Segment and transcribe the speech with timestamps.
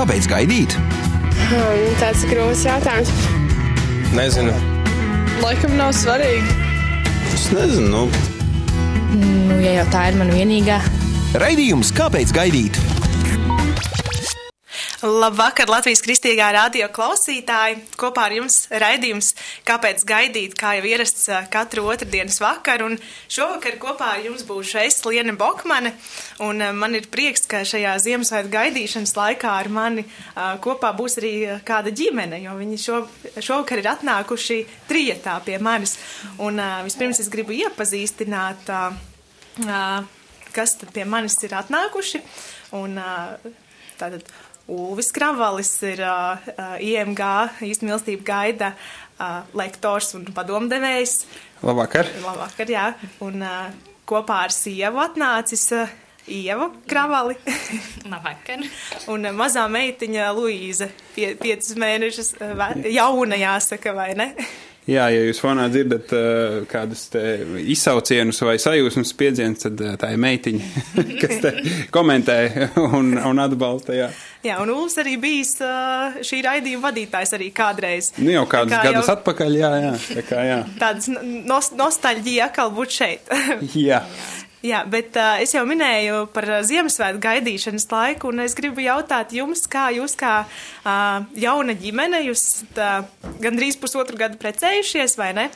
[0.00, 0.74] kāpēc gaidīt?
[1.50, 3.10] Hmm, tāds ir grūts jautājums.
[4.16, 4.54] Nezinu.
[5.42, 6.54] Laikam nav svarīgi.
[7.34, 7.90] Es nezinu.
[7.90, 9.20] Nu.
[9.20, 10.78] Nu, ja jau tā ir mana vienīgā.
[11.42, 12.80] Raidījums Kāpēc gaidīt?
[15.00, 17.78] Labvakar, Latvijas kristīgā radio klausītāji!
[17.96, 19.30] Kopā ar jums raidījums
[19.64, 22.90] Kāpēc gaidīt, kā jau ierasts katru otrdienas vakaru.
[22.90, 22.98] Un
[23.32, 25.94] šovakar kopā ar jums būšu es, Liene Bokmane.
[26.44, 30.04] Un man ir prieks, ka šajā Ziemassvētku gaidīšanas laikā ar mani
[30.36, 31.32] kopā būs arī
[31.64, 33.00] kāda ģimene, jo viņi šo,
[33.38, 35.96] šovakar ir atnākuši trietā pie manis.
[36.44, 38.68] Un vispirms es gribu iepazīstināt,
[40.52, 42.20] kas pie manis ir atnākuši.
[42.76, 43.00] Un,
[44.00, 44.24] tātad,
[44.70, 47.22] Ulvis Kravalis ir uh, IMG
[47.66, 51.16] īstenmīlestība gaida uh, lektors un padomdevējs.
[51.66, 52.10] Labvakar!
[52.22, 52.86] Labvakar, jā.
[53.26, 53.66] Un uh,
[54.08, 55.90] kopā ar sievu atnācis uh,
[56.30, 57.36] Ieva Kravali.
[58.12, 58.62] Labvakar!
[59.10, 64.32] un uh, mazā meitiņa Luīze, pie, piecas mēnešus, uh, jauna jāsaka, vai ne?
[64.88, 67.08] Jā, ja jūs fonā dzirdat uh, kādus
[67.60, 70.70] izsaucienus vai sajūsmas piedzienus, tad uh, tā ir meitiņa,
[71.22, 71.52] kas te
[71.94, 72.38] komentē
[72.88, 73.98] un, un atbalsta.
[73.98, 74.08] Jā.
[74.46, 78.12] Jā, un Ulas arī bijis uh, šī raidījuma vadītājs arī kādreiz.
[78.18, 79.16] Nu jau kādus kā gadus jau...
[79.16, 79.94] atpakaļ, jā, jā.
[80.18, 80.60] Tā kā, jā.
[80.80, 83.34] Tādas nos nostalģija atkal būt šeit.
[83.88, 84.04] jā.
[84.60, 89.64] Jā, bet uh, es jau minēju par Ziemassvētku gaidīšanas laiku, un es gribu jautāt jums,
[89.72, 92.44] kā jūs, kā uh, jauna ģimene, jūs
[92.76, 93.00] uh,
[93.40, 95.46] gandrīz pusotru gadu precējušies, vai ne?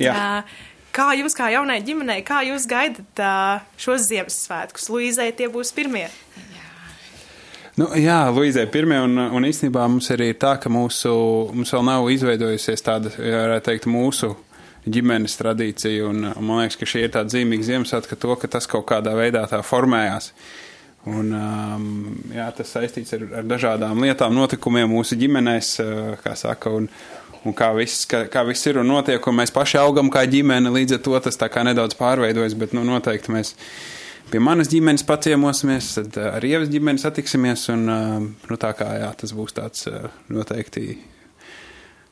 [0.00, 0.14] Jā.
[0.16, 4.88] Uh, kā jūs, kā jaunai ģimenei, kā jūs gaidat uh, šos Ziemassvētkus?
[4.88, 6.08] Luīzai tie būs pirmie.
[7.80, 11.10] Nu, jā, Luīzē, pirmie, un, un īstenībā mums arī ir tā, ka mūsu,
[11.56, 14.34] mums vēl nav izveidojusies tāda, varētu teikt, mūsu
[14.84, 16.08] ģimenes tradīcija.
[16.10, 19.14] Un, un man liekas, ka šī ir tāda zīmīga Ziemassvētka, to, ka tas kaut kādā
[19.16, 20.28] veidā tā formējās.
[21.08, 21.86] Un, um,
[22.36, 26.90] jā, tas saistīts ar, ar dažādām lietām, notikumiem mūsu ģimenēs, uh, kā saka, un,
[27.48, 30.74] un kā viss, kā, kā viss ir un notiek, un mēs paši augam kā ģimene,
[30.76, 33.54] līdz ar to tas tā kā nedaudz pārveidojas, bet, nu, noteikti mēs
[34.30, 39.12] pie manas ģimenes paciemosimies, tad ar Ievas ģimeni satiksimies, un, uh, nu, tā kā, jā,
[39.18, 40.94] tas būs tāds uh, noteikti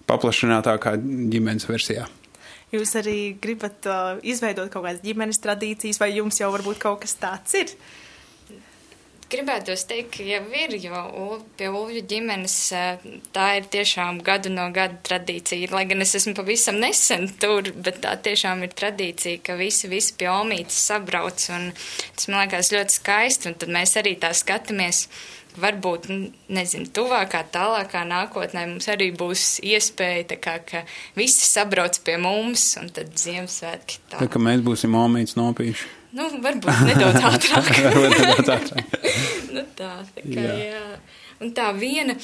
[0.08, 2.08] paplašinātākā ģimenes versijā
[2.74, 7.16] jūs arī gribat uh, izveidot kaut kādas ģimenes tradīcijas, vai jums jau varbūt kaut kas
[7.20, 7.72] tāds ir?
[9.28, 11.00] Gribētu teikt, ka jau ir, jo
[11.60, 12.52] pie Ulvju ģimenes
[13.34, 15.68] tā ir tiešām gadu no gada tradīcija.
[15.74, 20.16] Lai gan es esmu pavisam nesen tur, bet tā tiešām ir tradīcija, ka visi, visi
[20.16, 25.04] pie Olmītas sabrauc, tas man liekas ļoti skaisti, un tad mēs arī tā skatāmies.
[25.58, 26.04] Varbūt,
[26.54, 30.84] nezinu, tuvākā, tālākā nākotnē mums arī būs iespēja, kā, ka
[31.18, 34.20] visi sabrauc pie mums, un tad Ziemassvētki tā.
[34.20, 35.97] Tā, ka mēs būsim omīts nopīši.
[36.16, 37.70] Nu, varbūt nedaudz ātrāk.
[37.86, 39.00] varbūt nedaudz ātrāk.
[39.56, 40.54] nu tā, tā kā, jā.
[40.70, 40.84] jā.
[41.38, 42.16] Un tā viena,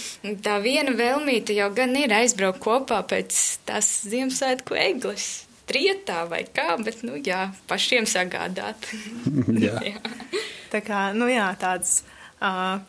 [0.43, 3.37] tā viena vēlmīte jau gan ir aizbraukt kopā pēc
[3.69, 5.29] tās Ziemassvētku eglis.
[5.69, 8.91] Trietā vai kā, bet, nu jā, pašiem sagādāt.
[9.67, 9.79] jā.
[9.93, 10.43] jā.
[10.73, 12.03] Tā kā, nu jā, tāds.
[12.45, 12.83] Uh,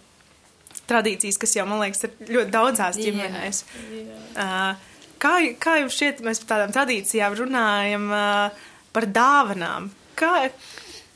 [0.89, 3.61] tradīcijas, kas jau, man liekas, ir ļoti daudzās ģimenēs.
[3.65, 4.17] Jā, jā.
[4.35, 9.89] Uh, kā, kā jums šķiet, mēs par tādām tradīcijām runājam uh, par dāvanām?
[10.19, 10.33] Kā,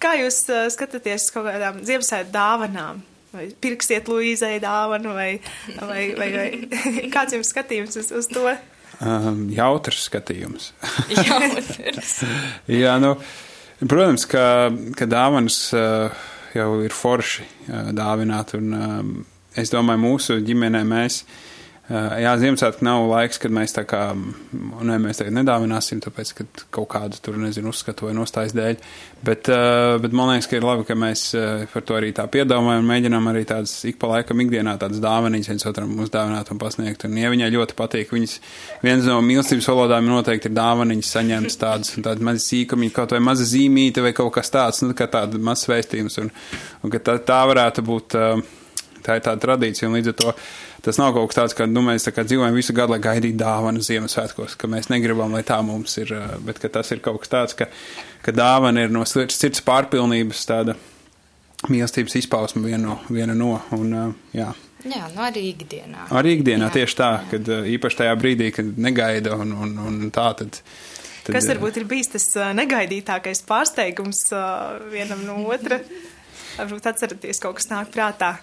[0.01, 3.03] kā jūs uh, skatāties uz kaut kādām Ziemassvētku dāvanām?
[3.29, 5.35] Vai pirksiet Luīzai dāvanu, vai,
[5.77, 8.47] vai, vai, vai kāds jums skatījums uz, uz to?
[8.99, 10.71] Um, jautrs skatījums.
[11.29, 12.15] jautrs.
[12.81, 13.13] Jā, nu,
[13.85, 14.43] protams, ka,
[14.97, 16.25] ka dāvanas uh,
[16.57, 19.13] jau ir forši uh, dāvināt, un um,
[19.55, 21.21] es domāju, mūsu ģimenē mēs.
[21.89, 26.43] Jā, Ziemassvētku nav laiks, kad mēs tā kā, ne, mēs tagad nedāvināsim, tāpēc, ka
[26.75, 28.77] kaut kādu tur, nezinu, uzskatu vai nostājas dēļ,
[29.25, 29.49] bet,
[30.03, 31.23] bet man liekas, ka ir labi, ka mēs
[31.71, 35.49] par to arī tā piedomājam un mēģinām arī tādas ik pa laikam ikdienā tādas dāvanas
[35.49, 38.37] viens otram uzdāvināt un pasniegt, un ja viņai ļoti patīk, viņas,
[38.85, 43.49] viens no mīlestības valodām noteikti ir dāvaniņas saņemts tādas, tādas mazas sīkumiņas, kaut vai maza
[43.49, 46.29] zīmīte vai kaut kas tāds, nu, kā tāda mazs vēstījums, un,
[46.85, 48.21] un ka tā, tā varētu būt.
[48.99, 50.31] Tā ir tāda tradīcija, un līdz ar to
[50.85, 53.83] tas nav kaut kas tāds, ka nu, mēs tā dzīvojam visu gadu, lai gaidītu dāvanu
[53.85, 56.13] Ziemassvētkos, ka mēs negribam, lai tā mums ir,
[56.45, 57.69] bet ka tas ir kaut kas tāds, ka,
[58.25, 60.77] ka dāvana ir no sirds pārpilnības tāda
[61.67, 63.95] mīlestības izpausme viena no, viena no un,
[64.35, 64.53] jā.
[64.87, 66.05] Jā, nu arī ikdienā.
[66.15, 67.23] Arī ikdienā jā, tieši tā, jā.
[67.33, 70.61] kad īpaši tajā brīdī, kad negaida un, un, un tā, tad.
[71.25, 74.23] tad Kas varbūt ir bijis tas negaidītākais pārsteigums
[74.93, 75.81] vienam no otra?
[76.55, 78.37] Varbūt atceraties, kaut kas nāk prātā.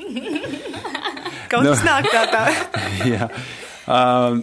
[1.50, 2.42] Kaut kas nu, nāk tā tā.
[3.14, 3.30] jā.
[3.90, 4.42] Um,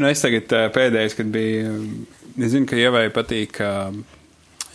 [0.00, 1.76] nu es tagad uh, pēdējais, kad biju,
[2.36, 3.94] es zinu, ka Ievai patīk uh,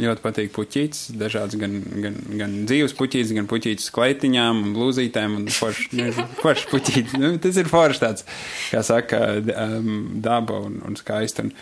[0.02, 5.48] ļoti patīk puķītis, dažāds gan, gan, gan dzīves puķītis, gan puķītis kleitiņām un blūzītēm un
[5.54, 6.10] forši,
[6.44, 7.18] forši puķītis.
[7.22, 8.28] Nu, tas ir forši tāds,
[8.72, 9.24] kā saka,
[9.68, 11.46] um, daba un, un skaisti.
[11.46, 11.54] Un,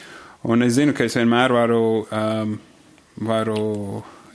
[0.51, 2.57] un es zinu, ka es vienmēr varu, um,
[3.27, 3.63] varu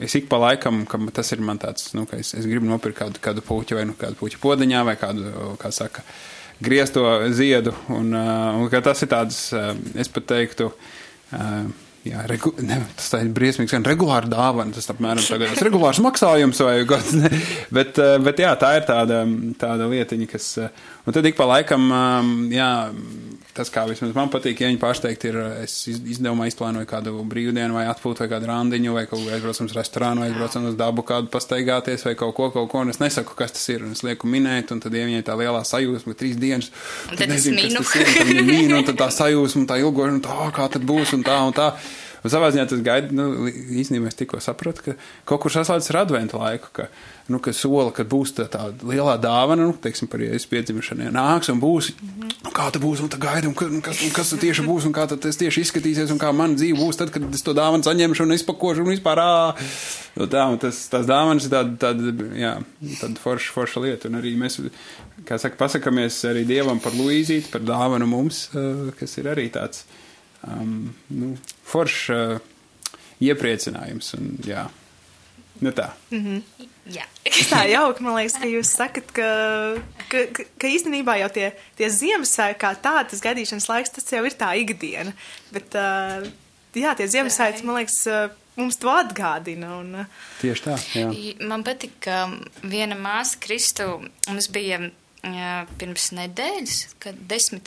[0.01, 3.01] es ik pa laikam, ka tas ir man tāds, nu, ka es, es gribu nopirkt
[3.03, 6.05] kādu, kādu puķu vai nu kādu puķu podaņā vai kādu, kā saka,
[6.61, 7.05] griezto
[7.37, 7.75] ziedu.
[7.93, 11.71] Un, uh, un tas ir tāds, uh, es pat teiktu, uh,
[12.01, 14.73] Jā, regu, ne, tas ir briesmīgs, gan regulāri dāvana.
[14.73, 17.11] Tas apmēram tagad ir regulārs maksājums vai kas.
[17.77, 19.19] Bet, bet jā, tā ir tāda,
[19.61, 20.47] tāda lietiņa, kas.
[21.05, 21.85] Un tad ik pa laikam,
[22.51, 22.71] jā,
[23.61, 27.87] tas, kā vismaz man patīk, ja viņi pārsteigti ir, es izdevumā izplānoju kādu brīvdienu vai
[27.91, 31.31] atpūtu vai kādu randiņu vai kaut ko aizbraucam uz restorānu vai aizbraucam uz dabu kādu
[31.33, 34.31] pastaigāties vai kaut ko, kaut ko, un es nesaku, kas tas ir, un es lieku
[34.31, 36.71] minēt, un tad, ja viņai tā lielā sajūsma, trīs dienas,
[37.13, 37.83] tad es nezinu, minu.
[37.85, 40.53] kas tas ir, un tad mīna, un tad tā sajūsma, un tā ilgošana, un tā,
[40.57, 41.75] kā tad būs, un tā, un tā.
[42.21, 44.95] Un savā ziņā tas gaida, nu, īstenībā es tikko sapratu, ka
[45.29, 46.91] kaut kur saslēdzas ar adventu laiku, ka,
[47.31, 51.49] nu, ka sola, kad būs tā, tā lielā dāvana, nu, teiksim, par jēzus piedzimšanai, nāks
[51.53, 51.93] un būs,
[52.43, 54.65] nu, kā tā būs, un tā gaida, un, ka- un kas, un kas tad tieši
[54.67, 57.55] būs, un kā tas tieši izskatīsies, un kā man dzīve būs tad, kad es to
[57.57, 59.31] dāvanu saņemšu un izpakošu, un vispār, ā,
[60.19, 62.53] nu, tā, un tas, tās dāvanas ir tāda, tāda, jā,
[63.01, 64.59] tāda forša, forša lieta, un arī mēs,
[65.29, 68.47] kā saka, pasakamies arī Dievam par Luīzīti, par dāvanu mums,
[68.99, 69.85] kas ir arī tāds,
[70.49, 71.35] um, nu,
[71.71, 72.39] foršs uh,
[73.21, 74.15] iepriecinājums.
[74.19, 74.63] Un, jā,
[75.61, 75.91] nu tā.
[76.89, 77.05] Jā.
[77.27, 79.29] Tas tā jauki, man liekas, ka jūs sakat, ka,
[80.11, 84.23] ka, ka, ka īstenībā jau tie, tie Ziemassvētki kā tādi, tas gaidīšanas laiks, tas jau
[84.27, 85.13] ir tā ikdiena.
[85.55, 86.25] Bet, uh,
[86.75, 89.75] jā, tie Ziemassvētki, man liekas, uh, mums to atgādina.
[89.83, 90.79] Un, uh, Tieši tā.
[90.97, 91.11] Jā.
[91.53, 92.25] Man patīk, ka
[92.65, 93.93] viena māsa Kristu
[94.29, 94.81] mums bija
[95.23, 97.61] jā, pirms nedēļas, kad 10.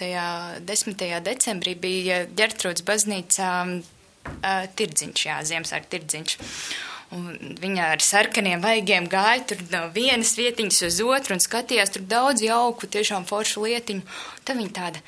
[0.65, 1.03] 10.
[1.27, 6.37] decembrī bija ģertrūdas baznīcā ā, tirdziņš, jā, Ziemassvētku tirdziņš.
[7.13, 12.07] Un viņa ar sarkaniem vaigiem gāja tur no vienas vietiņas uz otru un skatījās tur
[12.09, 14.01] daudz jauku, tiešām foršu lietiņu.
[14.47, 15.03] Tad viņa tāda,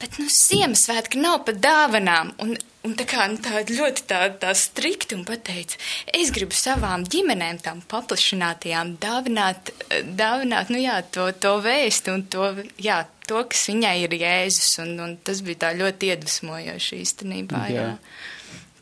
[0.00, 2.32] bet nu Ziemassvētki nav pat dāvanām.
[2.42, 2.56] Un,
[2.86, 5.78] un tā kā nu, tā ļoti tā, tā strikti un pateica,
[6.18, 9.70] es gribu savām ģimenēm tām paplašinātajām dāvināt,
[10.18, 12.50] dāvināt, nu jā, to, to vēstu un to,
[12.82, 14.74] jā, to, kas viņai ir Jēzus.
[14.82, 17.88] Un, un tas bija tā ļoti iedvesmojoši īstenībā, jā.
[17.92, 17.96] Jā.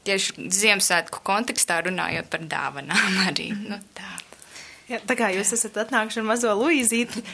[0.09, 3.51] Tieši Ziemassvētku kontekstā runājot par dāvanām arī.
[3.53, 4.09] Nu, tā.
[4.89, 7.25] jā, tā kā jūs esat atnākuši ar mazo Luīzīti,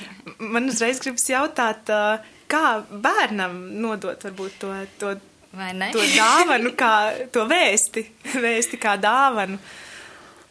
[0.43, 5.15] man uzreiz gribas jautāt, uh, kā bērnam nodot varbūt to, to,
[5.55, 5.93] Vai ne?
[5.94, 6.93] to dāvanu, kā
[7.35, 8.03] to vēsti,
[8.43, 9.61] vēsti kā dāvanu.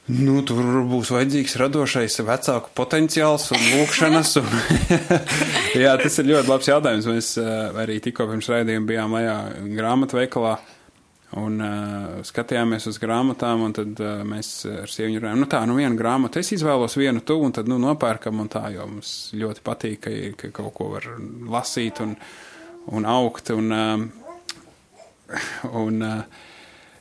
[0.03, 4.33] Nu, tur būs vajadzīgs radošais vecāku potenciāls un lūkšanas.
[4.41, 4.49] Un
[5.83, 7.07] Jā, tas ir ļoti labs jautājums.
[7.07, 9.37] Mēs uh, arī tikko pirms raidījuma bijām lejā
[9.77, 10.57] grāmatveikalā
[11.39, 15.77] un uh, skatījāmies uz grāmatām, un tad uh, mēs ar sieviņu runājām, nu tā, nu
[15.79, 19.65] viena grāmata, es izvēlos vienu tu, un tad, nu, nopērkam, un tā, jo mums ļoti
[19.65, 21.09] patīk, ka, ka kaut ko var
[21.55, 22.15] lasīt un,
[22.93, 25.39] un augt, un, uh,
[25.83, 26.45] un uh,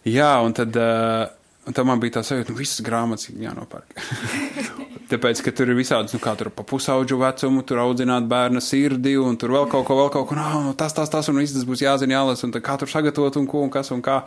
[0.08, 1.26] jā, un tad, uh,
[1.68, 3.96] un tad man bija tā sajūta, nu, visas grāmatas jānopērk.
[5.12, 9.12] Tāpēc, ka tur ir visādas, nu, kā tur pa pusauģu vecumu, tur audzināt bērna sirdi,
[9.20, 11.52] un tur vēl kaut ko, vēl kaut ko, nu, no, tas, tas, tas, un viss
[11.52, 14.22] tas būs jāzina, jālasa, un kā tur sagatavot, un ko, un kas, un kā.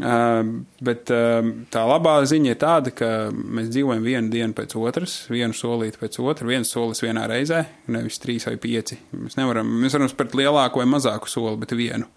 [0.00, 0.38] Uh,
[0.80, 5.52] bet uh, tā labā ziņa ir tāda, ka mēs dzīvojam vienu dienu pēc otras, vienu
[5.52, 7.60] solīti pēc otras, viens solis vienā reizē,
[7.92, 8.96] nevis trīs vai pieci.
[9.18, 12.08] Mēs nevaram, mēs varam spērt lielāku vai mazāku soli, bet vienu.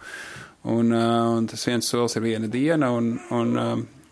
[0.71, 4.02] Un, uh, un tas viens solis ir viena diena, un, un, uh,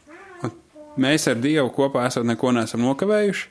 [1.00, 3.48] mēs ar Dievu kopā esam neko neesam nokavējuši.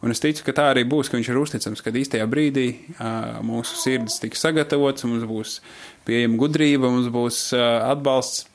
[0.00, 3.40] Un es ticu, ka tā arī būs, ka viņš ir uzticams, kad īstajā brīdī uh,
[3.44, 5.58] mūsu sirds tiks sagatavots, mums būs
[6.08, 8.46] pieejama gudrība, mums būs uh, atbalsts.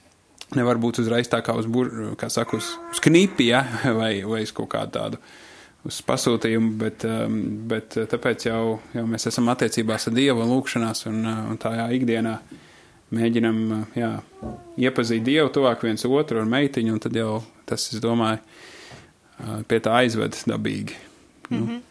[0.58, 1.90] Nevar būt uzreiz tā kā uz, bur,
[2.22, 3.64] kā saka, uz, uz knipi, ja?
[4.00, 5.22] vai, vai uz kaut kādu tādu
[5.86, 7.40] uz pasūtījumu, bet, um,
[7.70, 11.20] bet tāpēc jau, jau mēs esam attiecībās ar Dievu un lūkšanās un,
[11.54, 12.40] un tā jā, ikdienā
[13.14, 13.60] mēģinam
[13.98, 14.12] jā,
[14.82, 19.82] iepazīt Dievu tuvāk viens otru ar meitiņu, un tad jau tas, es domāju, uh, pie
[19.84, 20.98] tā aizved dabīgi.
[21.54, 21.82] Nu,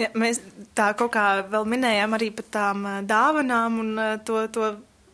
[0.00, 0.40] Ja, mēs
[0.74, 3.90] tā kaut kā vēl minējām arī par tām dāvanām un
[4.26, 4.70] to, to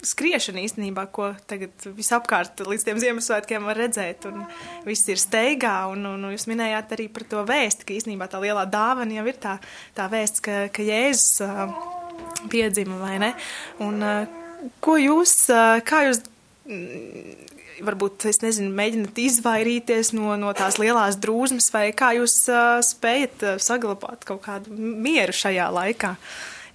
[0.06, 4.28] skriešanu īstenībā, ko tagad visapkārt līdz tiem Ziemassvētkiem var redzēt.
[4.30, 4.44] Un
[4.86, 8.64] viss ir steigā, un, un jūs minējāt arī par to vēstu, ka īstenībā tā lielā
[8.70, 9.58] dāvana jau ir tā,
[9.98, 11.68] tā vēsts, ka, ka Jēzus ā,
[12.52, 13.32] piedzima vai ne.
[13.84, 14.14] Un ā,
[14.84, 16.22] ko jūs, ā, kā jūs
[17.84, 22.40] varbūt, es nezinu, mēģināt izvairīties no, no tās lielās drūzmas, vai kā jūs
[22.88, 26.14] spējat saglabāt kaut kādu mieru šajā laikā?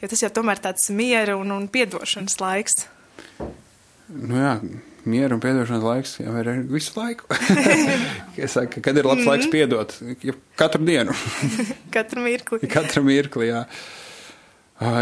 [0.03, 2.81] Jo tas jau tomēr tāds miera un, un piedošanas laiks.
[4.12, 4.57] nu jā,
[5.03, 7.27] Mieru un piedošanas laiks jau ir visu laiku.
[8.53, 9.91] saku, kad ir labs laiks piedot,
[10.60, 11.15] katru dienu.
[11.95, 12.62] katru mirkli.
[12.72, 13.65] katru mirkli, jā.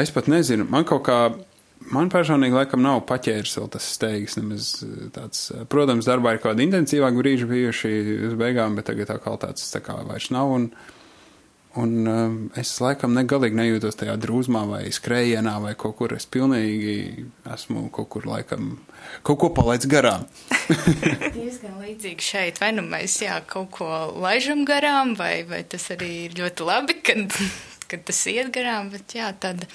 [0.01, 1.19] Es pat nezinu, man kaut kā,
[1.93, 4.71] man personīgi laikam nav paķēris vēl tas steigas nemaz
[5.15, 5.49] tāds.
[5.71, 7.93] Protams, darbā ir kaut kādi intensīvāki brīži bijuši
[8.29, 10.53] uz beigām, bet tagad tā kā tāds tā kā vairs nav.
[10.57, 10.71] Un,
[11.71, 16.11] Un um, es laikam negalīgi nejūtos tajā drūzmā vai skrējienā vai kaut kur.
[16.17, 18.73] Es pilnīgi esmu kaut kur laikam,
[19.23, 20.25] kaut ko palaidis garām.
[21.37, 22.59] Diezgan līdzīgi šeit.
[22.59, 23.87] Vai nu mēs jā, kaut ko
[24.19, 27.39] laižam garām, vai, vai tas arī ir ļoti labi, kad,
[27.91, 28.89] kad tas iet garām.
[28.93, 29.67] Bet jā, tāda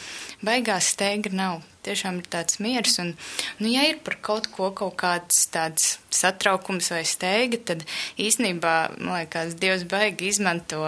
[0.44, 1.60] baigās steiga nav.
[1.86, 2.96] Tiešām ir tāds miers.
[3.02, 3.12] Un,
[3.60, 7.86] nu, ja ir par kaut ko kaut kāds tāds satraukums vai steiga, tad
[8.18, 10.82] īstenībā, man liekas, Dievs baigi izmanto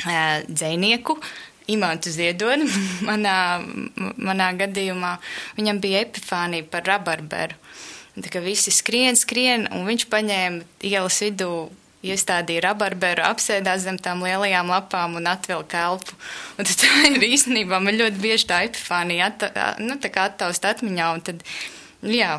[0.00, 1.20] dzēnieku.
[1.70, 2.66] Imantu Ziedoni,
[3.08, 3.60] manā,
[4.18, 5.12] manā gadījumā,
[5.58, 7.58] viņam bija epifānija par rabarberu.
[8.20, 11.68] Tā kā visi skrien, skrien, un viņš paņēma ielas vidū,
[12.06, 16.16] iestādīja rabarberu, apsēdās zem tām lielajām lapām un atvilka elpu.
[16.56, 19.46] Un tad ir īstenībā, man ļoti bieži tā epifānija at,
[19.82, 21.44] nu, tā kā attaust atmiņā, un tad,
[22.06, 22.36] jā,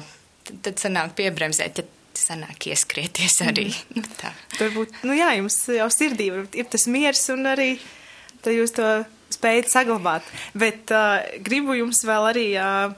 [0.47, 1.83] tad, tad sanāk piebremzēt.
[1.83, 3.69] Ja sanāk ieskrieties arī.
[3.71, 3.87] Mm.
[4.01, 4.31] Nu, tā.
[4.59, 7.71] Varbūt, nu jā, jums jau sirdī ir tas miers un arī
[8.45, 8.87] jūs to
[9.31, 10.27] spējat saglabāt.
[10.57, 12.93] Bet uh, gribu jums vēl arī uh,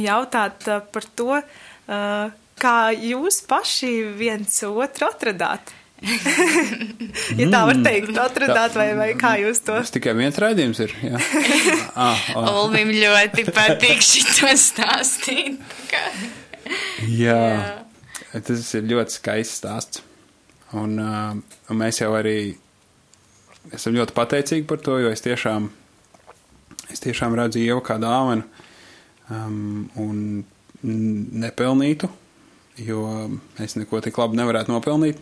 [0.00, 5.74] jautāt uh, par to, uh, kā jūs paši viens otru atradāt.
[7.40, 9.78] ja tā var teikt, atradāt, vai, vai kā jūs to?
[9.80, 10.92] Tas tikai viens raidījums ir.
[11.00, 11.20] Jā,
[12.08, 12.50] ah, ah.
[12.52, 15.56] Olvim ļoti patīk šito stāstīt.
[17.08, 17.40] jā.
[17.40, 17.72] jā.
[18.36, 20.02] Tas ir ļoti skaists stāsts.
[20.76, 21.32] Un, uh,
[21.70, 22.56] un mēs jau arī
[23.74, 25.70] esam ļoti pateicīgi par to, jo es tiešām,
[26.92, 28.44] es tiešām redzu Ievu kā dāvanu
[29.30, 30.20] um, un
[31.46, 32.10] nepelnītu,
[32.78, 33.02] jo
[33.62, 35.20] es neko tik labi nevarētu nopelnīt.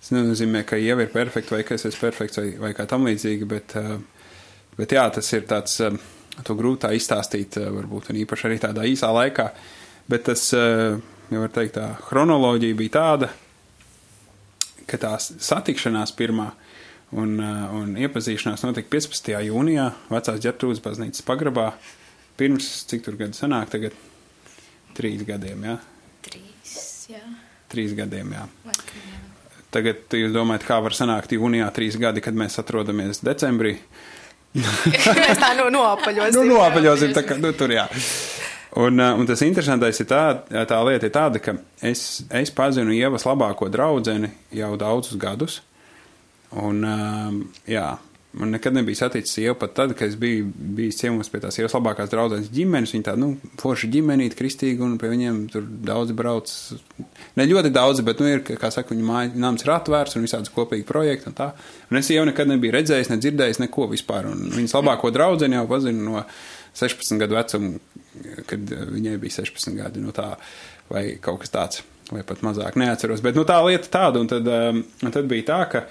[0.00, 3.06] Tas nenozīmē, ka Ieva ir perfekta vai ka es esmu perfekts vai, vai kā tam
[3.08, 3.96] līdzīgi, bet, uh,
[4.78, 5.96] bet jā, tas ir tāds, uh,
[6.46, 9.48] to grūtā izstāstīt, uh, varbūt, un īpaši arī tādā īsā laikā.
[10.10, 10.98] Bet tas, uh,
[11.32, 13.30] ja var teikt, tā chronoloģija bija tāda,
[14.86, 16.50] ka tā satikšanās pirmā
[17.18, 19.32] un, un iepazīšanās notika 15.
[19.48, 21.72] jūnijā vecās ģertrūdas baznīcas pagrabā.
[22.36, 23.96] Pirms, cik tur gadu sanāk, tagad
[24.96, 25.76] trīs gadiem, jā?
[26.26, 26.74] Trīs,
[27.10, 27.22] jā.
[27.72, 28.44] Trīs gadiem, jā.
[28.66, 29.22] Laikam, jā.
[29.74, 33.76] Tagad jūs domājat, kā var sanākt jūnijā trīs gadi, kad mēs atrodamies decembrī?
[34.56, 36.38] mēs tā nu noapaļosim.
[36.38, 37.84] nu, noapaļosim, tā kā, nu, tur jā.
[38.76, 40.22] Un, uh, un tas interesantais ir tā,
[40.68, 45.60] tā lieta ir tāda, ka es, es pazinu Ievas labāko draudzeni jau daudzus gadus.
[46.56, 47.88] Un, um, jā,
[48.36, 51.74] man nekad nebija saticis sievu pat tad, kad es biju bijis ciemos pie tās sievas
[51.76, 52.92] labākās draudzenes ģimenes.
[52.92, 56.52] Viņa tāda, nu, forša ģimenīte, kristīga, un pie viņiem tur daudz brauc.
[57.38, 60.52] Ne ļoti daudz, bet, nu, ir, kā saka, viņa māja, nams ir atvērts un visādas
[60.52, 61.50] kopīgi projekti un tā.
[61.90, 64.28] Un es jau nekad nebiju redzējis, ne dzirdējis neko vispār.
[64.28, 66.24] Un viņas labāko draudzeni jau pazinu no
[66.76, 67.76] 16 gadu vecuma,
[68.50, 70.34] kad viņai bija 16 gadi, nu tā,
[70.92, 73.24] vai kaut kas tāds, vai pat mazāk neatceros.
[73.24, 75.86] Bet, nu, tā lieta tāda, un tad, um, un tad bija tā, ka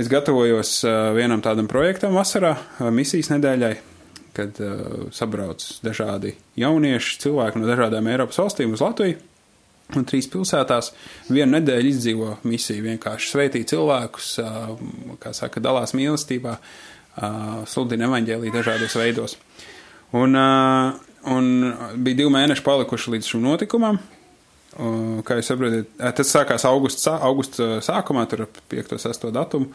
[0.00, 0.76] es gatavojos
[1.16, 2.54] vienam tādam projektam vasarā,
[2.94, 3.74] misijas nedēļai,
[4.34, 4.58] kad
[5.14, 9.20] sabrauc dažādi jaunieši, cilvēki no dažādām Eiropas valstīm uz Latviju.
[9.94, 10.94] Un trīs pilsētās
[11.28, 14.30] vienu nedēļu izdzīvo misiju, vienkārši sveitīt cilvēkus,
[15.20, 16.56] kā saka, dalās mīlestībā,
[17.68, 19.36] sludina evaņģēlī dažādos veidos.
[20.16, 20.34] Un,
[21.36, 21.52] un
[22.00, 24.00] bija divi mēneši palikuši līdz šim notikumam.
[24.74, 28.96] Kā jūs saprotat, tas sākās augusta, augusta sākumā, tur ap 5.
[28.98, 29.28] 6.
[29.34, 29.70] datumu.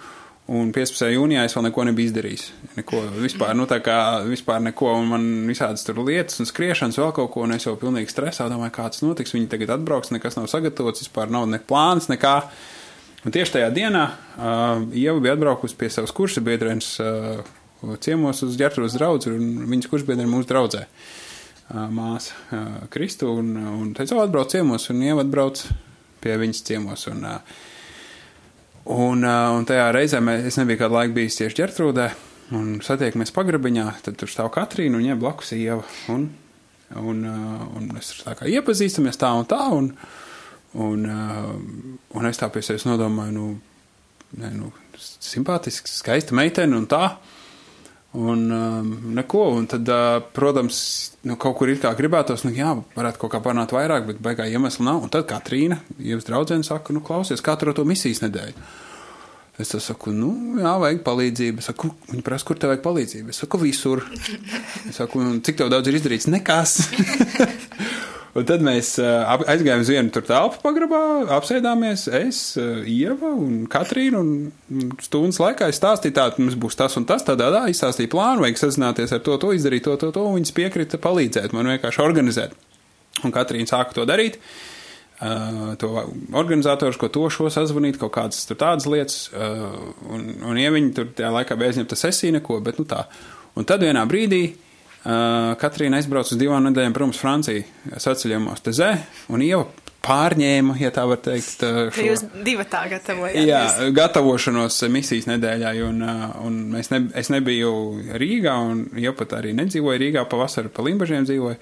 [0.49, 1.05] Un 15.
[1.13, 2.43] jūnijā es vēl neko nebiju izdarījis.
[2.79, 7.11] Neko vispār, nu tā kā vispār neko, un man visādas tur lietas un skriešanas vēl
[7.19, 9.35] kaut ko, un es jau pilnīgi stresā domāju, kā tas notiks.
[9.35, 12.33] Viņi tagad atbrauks, nekas nav sagatavots, vispār nav ne plāns, nekā.
[13.27, 17.45] Un tieši tajā dienā uh, Ieva bija atbraukusi pie savas kursa biedrenes uh,
[18.01, 20.87] ciemos uz ģērbtuves draugu, un viņas kursbiedri ir mūsu draudzē.
[21.69, 25.61] Māsa Kristu, un, un teica, o, atbrauc ciemos, un ievadbrauc
[26.23, 27.05] pie viņas ciemos.
[27.11, 27.27] Un,
[28.95, 32.09] un, un tajā reizē mēs, es nebiju kādu laiku bijis tieši ģērtrūdē,
[32.57, 35.85] un satiekamies pagrabiņā, tad tur stāv Katrīna, un viņai blakus ieva.
[36.09, 36.27] Un,
[36.97, 39.91] un, un mēs tā kā iepazīstamies tā un tā, un,
[40.73, 41.09] un,
[42.17, 43.49] un es tā pie sevis nodomāju, nu,
[44.41, 47.03] ne, nu simpātiski, skaista meitene un tā.
[48.17, 50.79] Un um, neko, un tad, uh, protams,
[51.29, 54.47] nu, kaut kur ir kā gribētos, nu, jā, varētu kaut kā panākt vairāk, bet beigā
[54.49, 55.03] iemesla nav.
[55.05, 58.65] Un tad Katrīna, jums draudzene, saka, nu, klausies, katru to misijas nedēļu.
[59.59, 61.61] Es saku, nu, jā, vajag palīdzību.
[61.61, 63.33] Saku, viņa prasa, kur tev vajag palīdzību?
[63.33, 64.05] Es saku, visur.
[64.87, 66.29] Es saku, cik tev daudz ir izdarīts?
[66.31, 66.79] Nekas.
[68.37, 71.01] Un tad mēs aizgājām uz vienu telpu pagrabā,
[71.39, 77.07] apsēdāmies, es, Ieva un Katrīna, un stundas laikā es stāstīju tā, mums būs tas un
[77.09, 80.53] tas, tādā, tā, izstāstīju plānu, vajag sazināties ar to, to izdarīt, to, to, to, viņas
[80.59, 82.53] piekrita palīdzēt man vienkārši organizēt.
[83.25, 84.37] Un Katrīna sāka to darīt.
[85.19, 85.89] Uh, to
[86.39, 89.65] organizatorus, ko to šo sazvanīt, kaut kādas tādas lietas, uh,
[90.15, 93.01] un, un ja viņi tur tajā laikā bija aizņemta sesija neko, bet nu tā.
[93.59, 94.68] Un tad vienā brīdī uh,
[95.03, 97.63] Katrīna aizbrauca uz divām nedēļām prom uz Franciju,
[97.95, 98.89] saceļojumos Tezē,
[99.31, 99.63] un Ieva
[100.03, 101.63] pārņēma, ja tā var teikt.
[101.63, 103.39] Šo, jūs divi tā gatavojāt.
[103.47, 103.61] Jā,
[103.95, 106.03] gatavošanos misijas nedēļai, un,
[106.45, 107.73] un es, ne, es nebiju
[108.19, 111.59] Rīgā, un jau pat arī nedzīvoju Rīgā, pavasarī pa Limbažiem dzīvoju.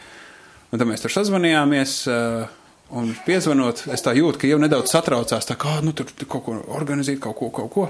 [0.68, 2.00] Un tad mēs tur sazvanījāmies.
[2.12, 6.44] Uh, Un piezvanot, es tā jūtu, ka jau nedaudz satraucās, tā kā, nu, tur kaut
[6.46, 7.88] ko organizēt, kaut ko, kaut ko.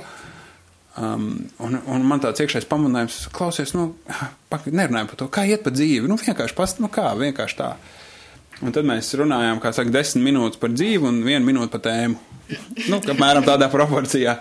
[0.98, 1.28] Um,
[1.62, 3.92] un, un man tāds iekšējais pamudinājums, klausies, nu,
[4.66, 7.76] nerunājam par to, kā iet pa dzīvi, nu, vienkārši past, nu, kā, vienkārši tā.
[8.66, 12.18] Un tad mēs runājām, kā saka, desmit minūtes par dzīvi un vienu minūti par tēmu.
[12.90, 14.40] nu, apmēram tādā proporcijā.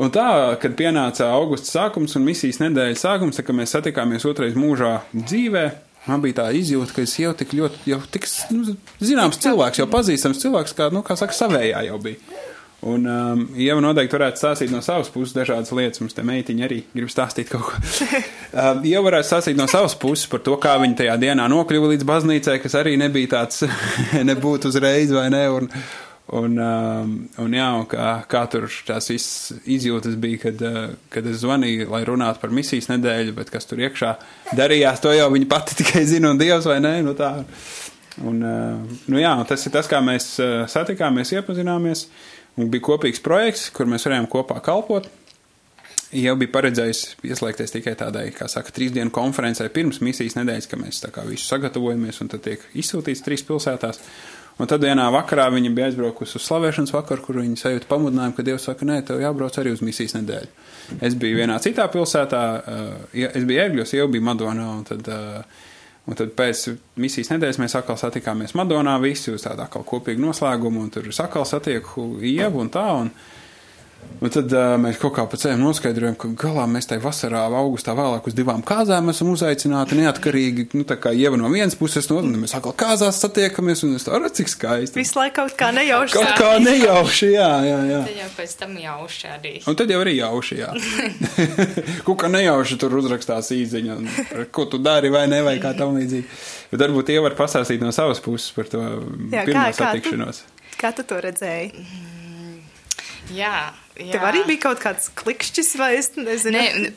[0.00, 0.28] Un tā,
[0.60, 5.66] kad pienāca augusta sākums un misijas nedēļas sākums, kad mēs satikāmies otrais mūžā dzīvē,
[6.06, 9.88] Man bija tā izjūta, ka es jau tik ļoti, jau tik nu, zināms cilvēks, jau
[9.90, 12.20] pazīstams cilvēks, kā, nu, kā saka, savējā jau bija.
[12.84, 16.02] Un um, Ieva noteikti varētu stāstīt no savas puses dažādas lietas.
[16.02, 17.78] Mums te meitiņa arī grib stāstīt kaut ko.
[18.60, 22.08] um, Ieva varētu stāstīt no savas puses par to, kā viņa tajā dienā nokļuva līdz
[22.08, 23.64] baznīcai, kas arī nebija tāds,
[24.30, 25.46] nebūtu uzreiz vai ne.
[25.56, 25.72] Un,
[26.26, 31.26] Un, um, un jā, un kā, kā tur tās visas izjūtas bija, kad, uh, kad
[31.30, 34.10] es zvanīju, lai runātu par misijas nedēļu, bet kas tur iekšā
[34.58, 37.30] darījās, to jau viņa pati tikai zina un Dievs vai nē, nu tā.
[38.26, 43.22] Un, uh, nu jā, tas ir tas, kā mēs uh, satikāmies, iepazināmies, un bija kopīgs
[43.24, 45.08] projekts, kur mēs varējām kopā kalpot.
[46.16, 50.78] Jau bija paredzējis ieslēgties tikai tādai, kā saka, trīs dienu konferencē pirms misijas nedēļas, ka
[50.78, 54.00] mēs tā kā visu sagatavojamies un tad tiek izsūtīts trīs pilsētās.
[54.56, 58.44] Un tad vienā vakarā viņa bija aizbraukusi uz slavēšanas vakaru, kur viņa sajūta pamudinājumu, ka
[58.46, 60.48] Dievs saka, nē, tev jābrauc arī uz misijas nedēļu.
[61.04, 65.65] Es biju vienā citā pilsētā, uh, es biju Ērgļos, jau biju Madonā, un tad, uh,
[66.06, 66.66] un tad pēc
[67.02, 71.20] misijas nedēļas mēs atkal satikāmies Madonā visi uz tādu atkal kopīgu noslēgumu, un tur es
[71.22, 73.10] atkal satieku Ievu un tā, un,
[74.16, 77.92] Un tad uh, mēs kaut kā pa ceļam noskaidrojam, ka galā mēs tai vasarā, augustā
[77.96, 82.22] vēlāk uz divām kāzām esam uzaicināti neatkarīgi, nu tā kā ieva no vienas puses, no
[82.22, 84.98] otras, mēs atkal kāzās satiekamies, un es tā redzu, cik skaisti.
[85.02, 86.16] Visu laiku kaut kā nejauši.
[86.16, 88.00] Kaut kā nejauši, jā, jā, jā.
[88.08, 89.54] Tad jau pēc tam jauši arī.
[89.68, 90.72] Un tad jau arī jauši, jā.
[92.08, 94.00] kaut kā nejauši tur uzrakstās īziņa,
[94.48, 96.28] ko tu dari vai ne, vai kā tam līdzīgi.
[96.72, 98.80] Bet varbūt tie var pastāstīt no savas puses par to
[99.28, 100.46] jā, pirmo kā, satikšanos.
[100.46, 101.84] Kā tu, kā tu to redzēji?
[101.84, 102.62] Mm,
[103.36, 103.58] jā.
[103.96, 104.16] Jā.
[104.16, 106.58] Tev arī bija kaut kāds klikšķis, vai es nezinu?
[106.58, 106.90] Nē,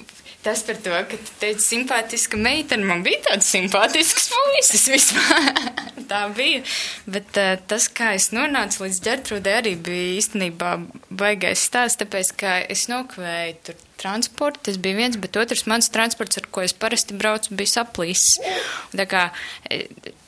[0.44, 5.62] tas par to, ka tu teici simpātiska meitene, man bija tāds simpātisks puisis vispār.
[6.12, 6.64] Tā bija.
[7.08, 10.74] Bet uh, tas, kā es nonācu līdz ģertrūdē, arī bija īstenībā
[11.10, 14.64] baigais stāsts, tāpēc, ka es nokavēju tur transportu.
[14.70, 18.40] Tas bija viens, bet otrs mans transports, ar ko es parasti braucu, bija saplīsis.
[18.96, 19.26] Tā kā
[19.70, 19.82] e,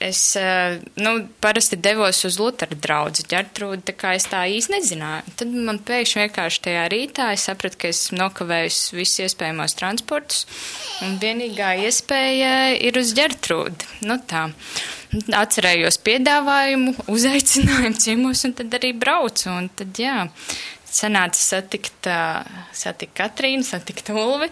[0.03, 5.35] es, e, nu, parasti devos uz Lutera draugu ģertrūdu, tā kā es tā īsti nezināju.
[5.39, 10.45] Tad man pēkšņi vienkārši tajā rītā es sapratu, ka es nokavēju visus iespējamos transportus,
[11.05, 13.95] un vienīgā iespēja ir uz ģertrūdu.
[14.07, 14.47] Nu tā.
[15.11, 19.49] Atcerējos piedāvājumu, uzaicinājumu ciemos, un tad arī braucu.
[19.51, 20.21] Un tad, jā,
[20.91, 22.09] sanāca satikt,
[22.75, 24.49] satikt Katrīnu, satikt Ulvi.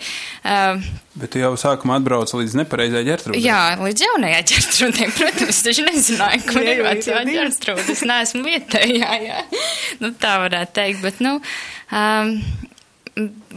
[1.19, 3.43] Bet tu jau sākumā atbrauc līdz nepareizai ģertrūdei.
[3.43, 7.85] Jā, līdz jaunajai ģertrūdei, protams, taču nezināju, kur ir vecā ģertrūde.
[7.95, 9.43] Es neesmu vietējā, jā.
[10.03, 11.37] Nu, tā varētu teikt, bet, nu,
[11.91, 12.35] um,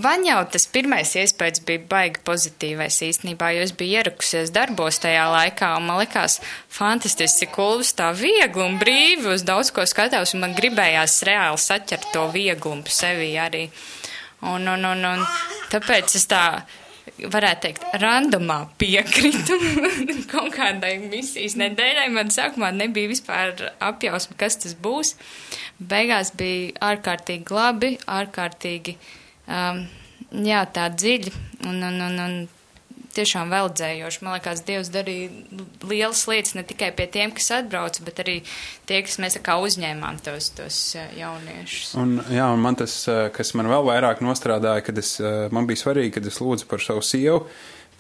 [0.03, 5.27] Man jau tas pirmais iespējas bija baigi pozitīvais īstenībā, jo es biju ierakusies darbos tajā
[5.31, 6.39] laikā, un man likās
[6.73, 11.61] fantastiski, cik ulvis tā viegli un brīvi uz daudz ko skatās, un man gribējās reāli
[11.63, 13.69] saķert to vieglumu sevi arī.
[14.43, 15.27] Un, un, un, un
[15.71, 16.43] tāpēc es tā
[17.23, 19.59] varētu teikt, randomā piekritu
[20.33, 22.09] kaut kādai misijas nedēļai.
[22.15, 25.15] Man sākumā nebija vispār apjausma, kas tas būs.
[25.79, 28.97] Beigās bija ārkārtīgi labi, ārkārtīgi
[29.53, 29.85] um,
[30.49, 31.33] jā, tā dziļi
[31.69, 32.37] un, un, un, un
[33.13, 34.23] tiešām veldzējoši.
[34.25, 35.29] Man liekas, Dievs darīja
[35.89, 38.39] lielas lietas ne tikai pie tiem, kas atbrauca, bet arī
[38.89, 40.79] tie, kas mēs kā uzņēmām tos, tos
[41.19, 41.93] jauniešus.
[42.01, 42.97] Un, jā, un man tas,
[43.37, 45.19] kas man vēl vairāk nostrādāja, kad es,
[45.53, 47.45] man bija svarīgi, kad es lūdzu par savu sievu,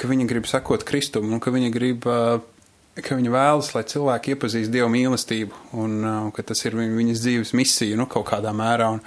[0.00, 2.08] ka viņa grib sekot Kristumu un ka viņa grib
[3.00, 7.54] ka viņa vēlas, lai cilvēki iepazīst Dieva mīlestību, un uh, ka tas ir viņas dzīves
[7.56, 8.90] misija, nu, kaut kādā mērā.
[8.98, 9.00] Un,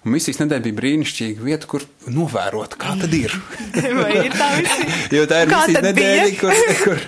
[0.00, 3.34] Un misijas nedēļa bija brīnišķīga vieta, kur novērot, kā tad ir.
[4.00, 4.86] Vai ir tā visi?
[5.18, 7.02] jo tā ir Kā misijas nedēļa, kur, kur,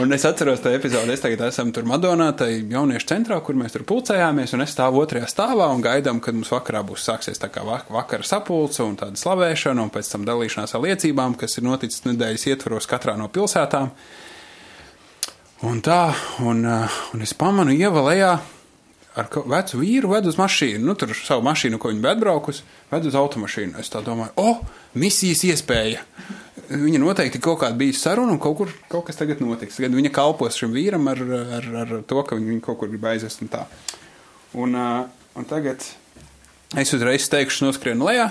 [0.00, 3.74] Un es atceros to epizodi, es tagad esam tur Madonā, tai jauniešu centrā, kur mēs
[3.74, 7.50] tur pulcējāmies, un es stāvu otrajā stāvā un gaidām, kad mums vakarā būs sāksies tā
[7.52, 12.06] kā vakara sapulce un tāda slavēšana, un pēc tam dalīšanās ar liecībām, kas ir noticis
[12.08, 13.92] nedēļas ietvaros katrā no pilsētām.
[15.68, 16.00] Un tā,
[16.40, 18.32] un, un es pamanu ievalējā
[19.18, 23.08] ar vecu vīru ved uz mašīnu, nu, tur savu mašīnu, ko viņa bija atbraukusi, ved
[23.08, 23.76] uz automašīnu.
[23.82, 26.04] Es tā domāju, o, oh, misijas iespēja.
[26.72, 29.76] Viņa noteikti kaut kāda bija saruna, un kaut, kur, kaut kas tagad notiks.
[29.76, 31.20] Tagad viņa kalpos šim vīram ar,
[31.58, 33.66] ar, ar to, ka viņu kaut kur grib aizvest un tā.
[34.56, 35.84] Un, un tagad
[36.80, 38.30] es uzreiz teikšu, noskrienu lejā,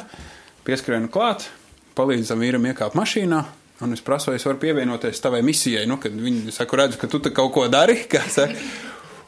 [0.66, 1.50] pieskrienu klāt,
[1.98, 3.46] palīdzam vīram iekāpt mašīnā,
[3.82, 7.08] Un es prasu, vai es varu pievienoties tavai misijai, nu, kad viņi saka, redzu, ka
[7.10, 7.96] tu kaut ko dari,
[8.36, 8.54] saka.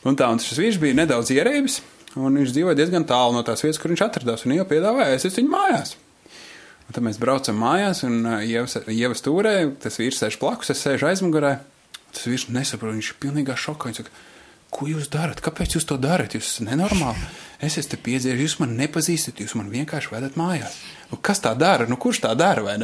[0.04, 1.80] Un tā, un šis vīrs bija nedaudz ierēbis,
[2.20, 5.40] un viņš dzīvoja diezgan tālu no tās vietas, kur viņš atradās, un jau piedāvāja aizvest
[5.40, 5.96] viņu mājās.
[6.84, 11.08] Un tad mēs braucam mājās, un uh, ievas stūrē, tas vīrs sēž blakus, es sēžu
[11.08, 11.56] aizmugurē.
[12.14, 13.90] Tas vīrs nesaprot, viņš ir pilnīgā šokā.
[13.90, 14.14] Viņš saka,
[14.74, 15.42] ko jūs darat?
[15.44, 16.36] Kāpēc jūs to darat?
[16.36, 17.24] Jūs esat nenormāli.
[17.64, 20.76] Es esmu pieredzējis, jūs man nepazīstat, jūs man vienkārši vedat mājās.
[21.12, 21.86] Nu, kas tā dara?
[21.88, 22.76] Nu, kurš tā dara?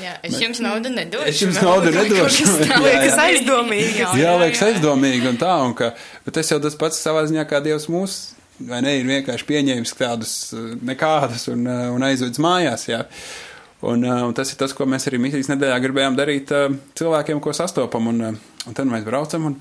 [0.00, 1.28] Jā, es jums naudu nedošu.
[1.28, 2.46] Es jums naudu nedošu.
[2.62, 3.98] Tas liekas aizdomīgi.
[4.00, 5.90] Jā, jā, liekas aizdomīgi un tā, un ka,
[6.24, 8.18] bet tas jau tas pats savā ziņā kā Dievs mūs,
[8.70, 10.34] vai ne, ir vienkārši pieņēmis tādus
[10.80, 13.02] nekādus un, un aizvedis mājās, jā.
[13.82, 16.54] Un, un tas ir tas, ko mēs arī misijas nedēļā gribējām darīt
[16.98, 19.56] cilvēkiem, ko sastopam, un, un tad mēs braucam, un,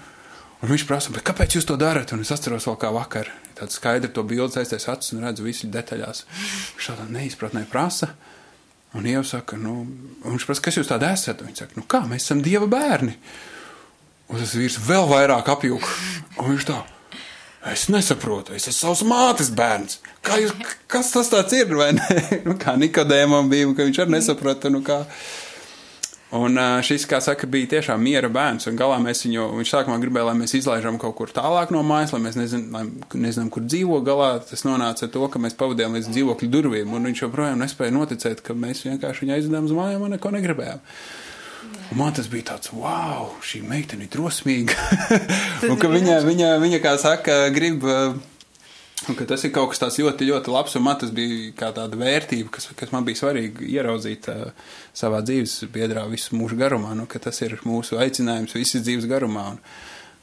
[0.62, 2.12] Un viņš prasa, kāpēc jūs to darat?
[2.14, 5.70] Un es atceros vēl kā vakar, tādu skaidru to bildi saistīts acis un redzu visu
[5.74, 6.26] detaļās.
[6.78, 8.12] Viņš tādā neizpratnē prasa.
[8.94, 9.80] Un iesaka, nu,
[10.22, 11.42] un viņš prasa, kas jūs tādi esat?
[11.42, 13.16] Un viņš saka, nu kā, mēs esam dieva bērni.
[14.30, 15.94] Un tas vīrs vēl vairāk apjūka.
[16.44, 16.78] Un viņš tā,
[17.72, 19.98] es nesaprotu, es esmu savas mātes bērns.
[20.26, 20.54] Kā jūs,
[20.92, 22.20] kas tas tāds ir, vai ne?
[22.46, 25.02] Nu, kā Nikodēmam bija, ka viņš arī nesaprata, nu kā.
[26.32, 26.56] Un
[26.88, 28.70] šis, kā saka, bija tiešām miera bērns.
[28.72, 32.14] Un galā mēs viņu, viņš sākumā gribēja, lai mēs izlaižam kaut kur tālāk no mājas,
[32.16, 34.00] lai mēs nezin, lai, nezinām, kur dzīvo.
[34.08, 36.96] Galā tas nonāca ar to, ka mēs pavadījām līdz dzīvokļu durvīm.
[36.96, 40.88] Un viņš joprojām nespēja noticēt, ka mēs vienkārši viņu aizvedām uz mājām un neko negribējām.
[41.92, 44.78] Un man tas bija tāds, wow, šī meitene ir drosmīga.
[45.68, 47.84] un ka viņa, viņa, viņa, kā saka, grib.
[49.10, 52.52] Un, tas ir kaut kas tāds ļoti, ļoti labs, un man tas bija tāda vērtība,
[52.54, 57.42] kas, kas man bija svarīgi ieraudzīt uh, savā dzīves biedrā visu mūžu garumā, nu, tas
[57.42, 59.60] ir mūsu aicinājums visas dzīves garumā, un,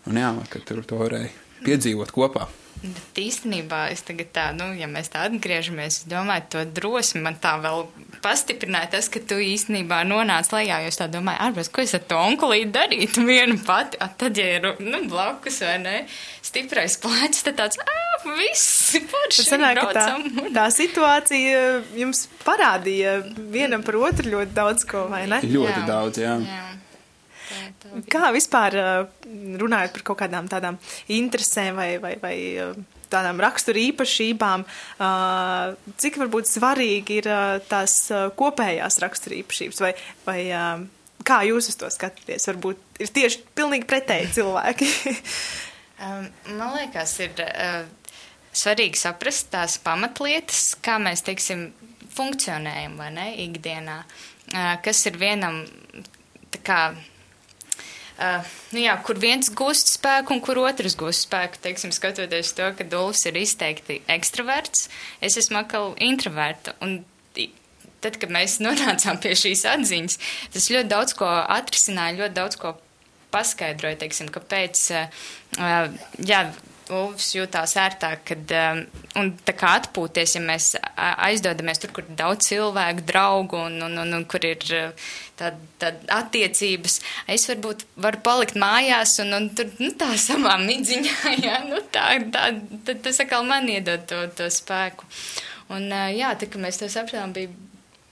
[0.07, 1.35] un jā, ka tur to varēja
[1.67, 2.47] piedzīvot kopā.
[2.79, 7.35] Bet īstenībā es tagad tā, nu, ja mēs tā atgriežamies, es domāju, to drosmi man
[7.43, 7.88] tā vēl
[8.23, 12.05] pastiprināja tas, ka tu īstenībā nonāc lejā, jo es tā domāju, ārpus, ko es ar
[12.07, 15.97] to onkulīti darītu vienu pati, a, tad, ja ir, nu, blakus vai ne,
[16.47, 17.99] stiprais plēcis, tad tāds, ā,
[18.38, 20.07] viss, forši, sanāk, tā,
[20.55, 21.64] tā situācija
[21.99, 23.19] jums parādīja
[23.51, 25.43] vienam par otru ļoti daudz ko, vai ne?
[25.43, 26.38] Ļoti jā, daudz, jā.
[26.47, 26.67] jā.
[28.11, 28.77] Kā vispār
[29.63, 30.79] runājot par kaut kādām tādām
[31.13, 32.37] interesēm vai, vai, vai
[33.13, 34.67] tādām rakstura īpašībām,
[36.03, 37.31] cik varbūt svarīgi ir
[37.71, 38.01] tās
[38.39, 39.93] kopējās rakstura īpašības vai,
[40.29, 40.41] vai
[41.29, 42.49] kā jūs uz to skatāties?
[42.51, 44.91] Varbūt ir tieši pilnīgi pretēji cilvēki.
[46.59, 47.33] Man liekas, ir
[48.55, 51.69] svarīgi saprast tās pamatlietas, kā mēs, teiksim,
[52.15, 54.01] funkcionējam vai ne ikdienā,
[54.85, 55.63] kas ir vienam
[56.55, 56.81] tā kā
[58.18, 58.42] Uh,
[58.74, 61.61] nu jā, kur viens gūst spēku un kur otrs gūst spēku.
[61.62, 64.88] Teiksim, skatoties to, ka Dulfs ir izteikti ekstraverts,
[65.22, 66.74] es esmu atkal introverta.
[66.83, 67.04] Un
[68.02, 70.18] tad, kad mēs nonācām pie šīs atziņas,
[70.54, 72.74] tas ļoti daudz ko atrisināja, ļoti daudz ko
[73.35, 76.42] paskaidroja, teiksim, kāpēc, uh, jā,
[76.94, 78.81] Ulfs jūtās ērtāk, kad, um,
[79.20, 83.98] un tā kā atpūties, ja mēs aizdodamies tur, kur ir daudz cilvēku, draugu un, un,
[84.05, 84.64] un, un kur ir
[85.38, 86.98] tāda tā attiecības,
[87.31, 92.11] es varbūt varu palikt mājās un, un tur, nu, tā samā midziņā, jā, nu, tā,
[92.35, 92.51] tā,
[92.88, 95.09] tad tas atkal man iedod to, to spēku.
[95.74, 97.53] Un, jā, tā kā mēs to sapratām, bija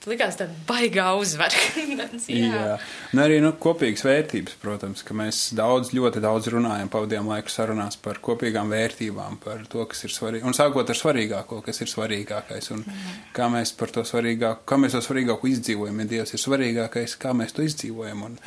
[0.09, 1.63] likās tāda baigā uzvara.
[2.31, 2.51] jā.
[2.51, 2.77] jā.
[3.13, 7.99] Un arī nu, kopīgas vērtības, protams, ka mēs daudz, ļoti daudz runājam, pavadījām laiku sarunās
[8.03, 10.45] par kopīgām vērtībām, par to, kas ir svarīgi.
[10.47, 13.19] Un sākot ar svarīgāko, kas ir svarīgākais, un mm.
[13.37, 17.35] kā mēs par to svarīgāku, kā mēs to svarīgāku izdzīvojam, ja Dievs ir svarīgākais, kā
[17.37, 18.25] mēs to izdzīvojam.
[18.31, 18.41] Un,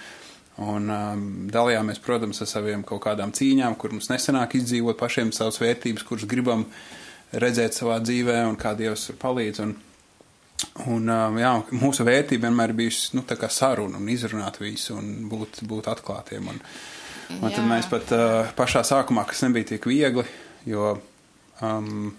[0.60, 5.56] Un um, dalījāmies, protams, ar saviem kaut kādām cīņām, kur mums nesanāk izdzīvot pašiem savas
[5.62, 6.66] vērtības, kuras gribam
[7.32, 9.62] redzēt savā dzīvē, un kā Dievs palīdz.
[9.64, 9.72] Un,
[10.86, 15.90] Un, um, jā, mūsu vērtība vienmēr bijusi nu, saruna un izrunāt visu un būt, būt
[15.92, 16.48] atklātiem.
[16.52, 16.58] Un,
[17.40, 20.26] un tad mēs pat uh, pašā sākumā, kas nebija tik viegli,
[20.68, 20.96] jo
[21.62, 22.10] um,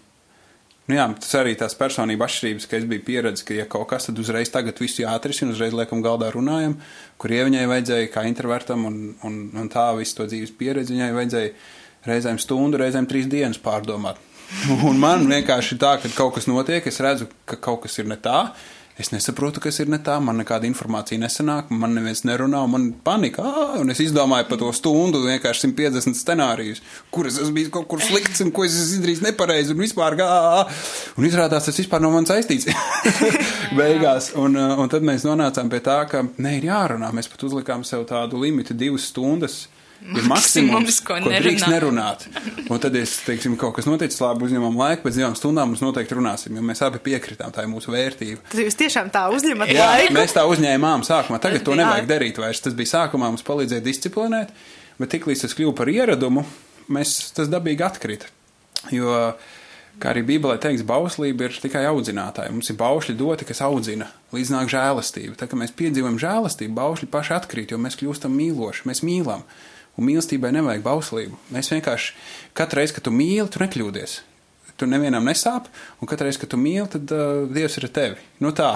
[0.89, 4.10] Nu jā, tas arī tās personība atšķirības, ka es biju pieredzējis, ka, ja kaut kas,
[4.10, 6.73] tad uzreiz tagad visu jāatrisina, uzreiz liekam galdā runājam,
[7.21, 11.54] kur ieviņai vajadzēja kā introvertam un, un, un tā visu to dzīves pieredzi viņai vajadzēja
[12.10, 14.19] reizēm stundu, reizēm trīs dienas pārdomāt.
[14.90, 18.20] Un man vienkārši tā, ka kaut kas notiek, es redzu, ka kaut kas ir ne
[18.22, 18.46] tā,
[19.02, 23.42] Es nesaprotu, kas ir ne tā, man nekāda informācija nesanāk, man neviens nerunā, man panika,
[23.42, 26.84] ā, un es izdomāju par to stundu vienkārši 150 scenārijus,
[27.14, 30.66] kuras es biju kaut kur slikts un ko es izdarīju nepareizi un vispār, ā,
[31.18, 32.68] un izrādās tas vispār nav man saistīts
[33.80, 34.34] beigās.
[34.38, 38.04] Un, un tad mēs nonācām pie tā, ka ne ir jārunā, mēs pat uzlikām sev
[38.12, 39.64] tādu limitu divas stundas
[40.02, 42.26] ir maksimums, ko, ko drīkst nerunāt.
[42.72, 46.18] Un tad, es, teiksim, kaut kas noticis, labi, uzņemam laiku, pēc divām stundām mums noteikti
[46.18, 48.44] runāsim, jo mēs abi piekritām, tā ir mūsu vērtība.
[48.52, 50.18] Tad jūs tiešām tā uzņemat Jā, laiku?
[50.18, 52.64] mēs tā uzņēmām sākumā, tagad to nevajag darīt vairs.
[52.66, 54.54] Tas bija sākumā mums palīdzēja disciplinēt,
[55.00, 56.46] bet tiklīdz tas kļuva par ieradumu,
[56.92, 58.32] mēs tas dabīgi atkrita.
[58.92, 59.36] Jo,
[60.02, 62.52] kā arī Bībelē teiks, bauslība ir tikai audzinātāja.
[62.54, 65.36] Mums ir baušļi doti, kas audzina, līdz nāk žēlastība.
[65.38, 69.46] Tā kā mēs piedzīvojam žēlastību, baušļi paši atkrīt, jo mēs kļūstam mīloši, mēs mīlam.
[69.99, 71.39] Un mīlestībai nevajag bauslību.
[71.51, 72.13] Mēs vienkārši
[72.58, 74.17] katru reizi, kad tu mīli, tu nekļūdies.
[74.80, 75.67] Tu nevienam nesāp,
[76.01, 78.23] un katru reizi, kad tu mīli, tad uh, Dievs ir ar tevi.
[78.41, 78.71] Nu tā.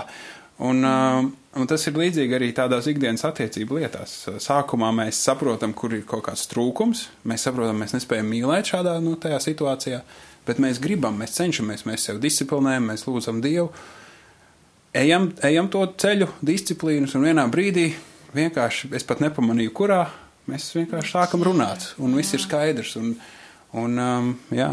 [0.62, 1.26] Un, uh,
[1.60, 4.14] un tas ir līdzīgi arī tādās ikdienas attiecību lietās.
[4.44, 9.18] Sākumā mēs saprotam, kur ir kaut kāds trūkums, mēs saprotam, mēs nespējam mīlēt šādā nu,
[9.20, 10.02] situācijā,
[10.48, 13.72] bet mēs gribam, mēs cenšamies, mēs sev disciplinējam, mēs lūdzam Dievu,
[14.96, 17.90] ejam, ejam to ceļu, disciplīnus, un vienā brīdī
[18.36, 20.04] vienkārši es pat nepamanīju, kurā
[20.50, 22.94] Mēs vienkārši sākam runāt, un viss ir skaidrs.
[23.00, 23.16] Un,
[23.74, 24.70] un, um, jā.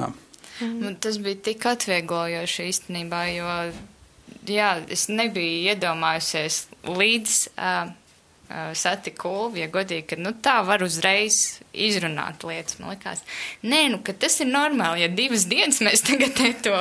[0.60, 3.48] Man tas bija tik atvieglojoši īstenībā, jo
[4.52, 10.84] jā, es nebiju iedomājusies līdz uh, uh, satiku Ulvi, ja godīgi, ka nu, tā var
[10.84, 11.38] uzreiz
[11.72, 12.76] izrunāt lietas.
[12.82, 13.24] Man liekas,
[13.64, 15.06] nē, nu, ka tas ir normāli.
[15.06, 16.76] Ja divas dienas mēs tagad to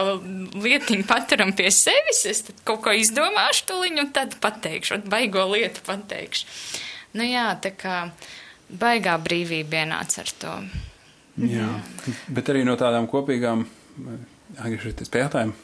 [0.59, 5.87] lietiņu paturam pie sevis, es kaut ko izdomāšu tuliņu un tad pateikšu, un baigo lietu
[5.87, 6.45] pateikšu.
[7.15, 7.97] Nu jā, tā kā.
[8.11, 8.37] Uh,
[8.79, 10.55] baigā brīvība ienāca ar to.
[11.41, 11.67] Jā,
[12.33, 13.63] bet arī no tādām kopīgām,
[14.57, 15.55] atgriežoties pie jautājuma,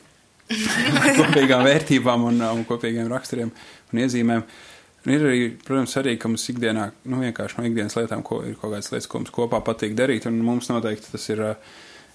[1.20, 4.46] kopīgām vērtībām un, un kopīgiem raksturiem un iezīmēm.
[5.08, 8.58] Un ir arī, protams, arī, ka mums ikdienā, nu, vienkārši no ikdienas lietām, ko ir
[8.60, 11.44] kaut kādas lietas, ko mums kopā patīk darīt, un mums noteikti tas ir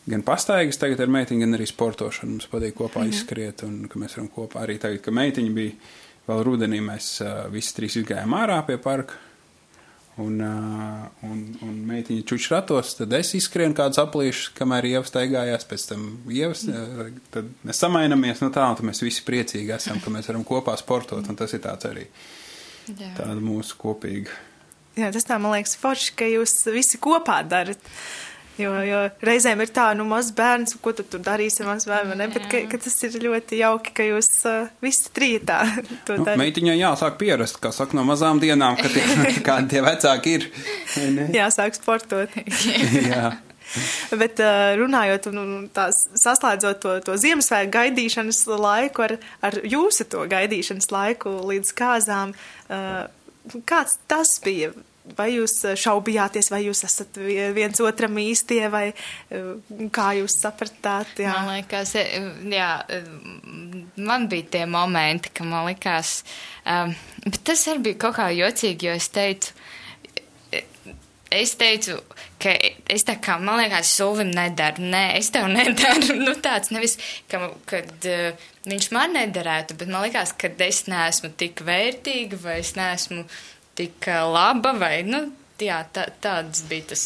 [0.09, 2.35] gan pastaigas tagad ar meitiņu, gan arī sportošana.
[2.35, 3.15] Mums patīk kopā mm.
[3.15, 5.77] izskriet, un ka mēs varam kopā arī tagad, ka meitiņa bija
[6.29, 9.32] vēl rudenī, mēs uh, visi trīs izgājām ārā pie parka
[10.21, 15.65] un, uh, un, un meitiņa čuču ratos, tad es izskrienu kādus aplīšus, kamēr ieva staigājās,
[15.69, 20.03] pēc tam ievas, uh, tad mēs samainamies, nu tā, un tad mēs visi priecīgi esam,
[20.05, 22.05] ka mēs varam kopā sportot, un tas ir tāds arī
[22.91, 23.15] Jā.
[23.23, 24.37] tāda mūsu kopīga.
[24.99, 27.81] Jā, tas tā, man liekas, forši, ka jūs visi kopā darat.
[28.61, 32.17] Jo, jo reizēm ir tā, nu, mazs bērns, ko tu tur darīsi ar mazu bērnu,
[32.21, 32.27] ne?
[32.35, 35.61] bet ka, ka tas ir ļoti jauki, ka jūs uh, visi trītā
[36.07, 36.41] to nu, darat.
[36.41, 39.07] Meitiņai jāsāk pierast, kā saka, no mazām dienām, kad tie,
[39.49, 40.47] kādi tie vecāki ir.
[41.33, 42.37] Jāsāk sportot.
[42.93, 43.33] Jā.
[44.21, 50.27] Bet uh, runājot un tās saslēdzot to, to Ziemassvētku gaidīšanas laiku ar, ar jūsu to
[50.29, 52.37] gaidīšanas laiku līdz kāzām,
[52.69, 53.07] uh,
[53.65, 54.75] kāds tas bija?
[55.19, 57.19] Vai jūs eh, šaubījāties, vai jūs esat
[57.57, 59.49] viens otram īstie, vai eh,
[59.95, 61.17] kā jūs sapratāt?
[61.23, 61.35] Jā.
[61.39, 62.71] Man liekas, eh, jā,
[63.97, 66.21] man bija tie momenti, ka man likās,
[66.67, 66.95] um,
[67.27, 69.59] bet tas arī bija kaut kā jocīgi, jo es teicu,
[71.33, 71.97] es teicu,
[72.43, 72.53] ka
[72.93, 74.85] es tā kā, man liekas, Suvim nedaru.
[74.93, 76.19] Nē, es tev nedaru.
[76.21, 76.99] Nu, tāds nevis,
[77.31, 82.61] ka, kad uh, viņš man nederētu, bet man liekas, ka es neesmu tik vērtīga vai
[82.61, 83.25] es neesmu
[83.79, 85.27] tik laba vai, nu,
[85.67, 87.03] jā, tā, tāds bija tas.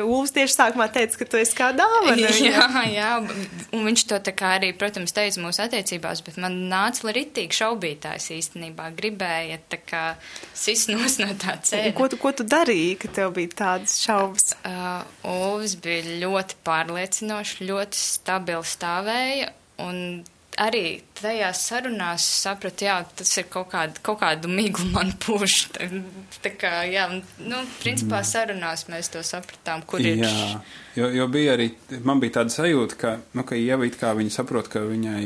[0.00, 2.30] Ulfs tieši sākumā teica, ka tu esi kā dāvana.
[2.48, 3.10] jā, jā,
[3.76, 8.30] un viņš to tā kā arī, protams, teica mūsu attiecībās, bet man nāca ritīgi šaubītājs
[8.38, 8.90] īstenībā.
[8.98, 10.04] Gribēja tā kā
[10.56, 11.92] sisnos no tā ceļa.
[11.98, 14.54] Ko tu, ko tu darīji, ka tev bija tādas šaubas?
[14.62, 19.52] Uh, Ulfs bija ļoti pārliecinošs, ļoti stabili stāvēja
[19.84, 20.02] un
[20.58, 20.84] arī
[21.18, 25.60] tajās sarunās sapratu, jā, tas ir kaut, kāda, kaut kādu miglu man puš.
[25.74, 25.88] Tā,
[26.44, 28.30] tā kā, jā, nu, principā mm.
[28.32, 30.24] sarunās mēs to sapratām, kur ir.
[30.24, 30.58] Jā,
[30.98, 31.70] jo, jo bija arī,
[32.06, 35.22] man bija tāda sajūta, ka, nu, ka Ieva it kā viņa saprot, ka viņai,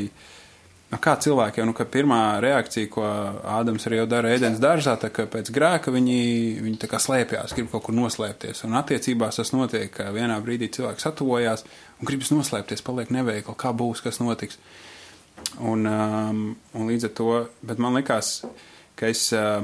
[0.93, 3.09] nu, kā cilvēki jau, nu, ka pirmā reakcija, ko
[3.57, 6.21] Ādams arī jau dara ēdienas dārzā, tā ka pēc grēka viņi,
[6.61, 8.65] viņi tā kā slēpjās, grib kaut kur noslēpties.
[8.69, 11.65] Un attiecībās tas notiek, ka vienā brīdī cilvēks atuvojās
[11.99, 14.61] un gribas noslēpties, paliek neveikli, kā būs, kas notiks.
[15.63, 17.29] Un, um, un līdz ar to,
[17.61, 18.39] bet man likās,
[18.99, 19.61] ka es, uh,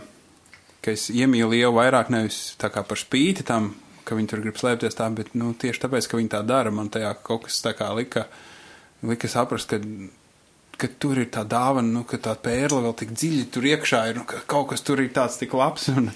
[0.85, 3.73] ka es iemīlu Ievu vairāk nevis tā kā par spīti tam,
[4.05, 6.91] ka viņi tur grib slēpties tā, bet nu, tieši tāpēc, ka viņi tā dara, man
[6.93, 8.27] tajā kaut kas tā kā lika,
[9.05, 9.81] lika saprast, ka
[10.79, 14.21] ka tur ir tā dāvana, nu, ka tā pērle vēl tik dziļi tur iekšā ir,
[14.21, 15.89] nu, ka kaut kas tur ir tāds tik labs.
[15.91, 16.07] Un,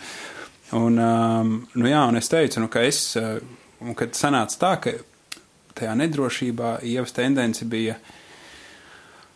[0.74, 3.36] un, um, nu, jā, un es teicu, nu, ka es, uh,
[3.84, 4.94] un kad sanāca tā, ka
[5.78, 7.98] tajā nedrošībā ievas tendence bija.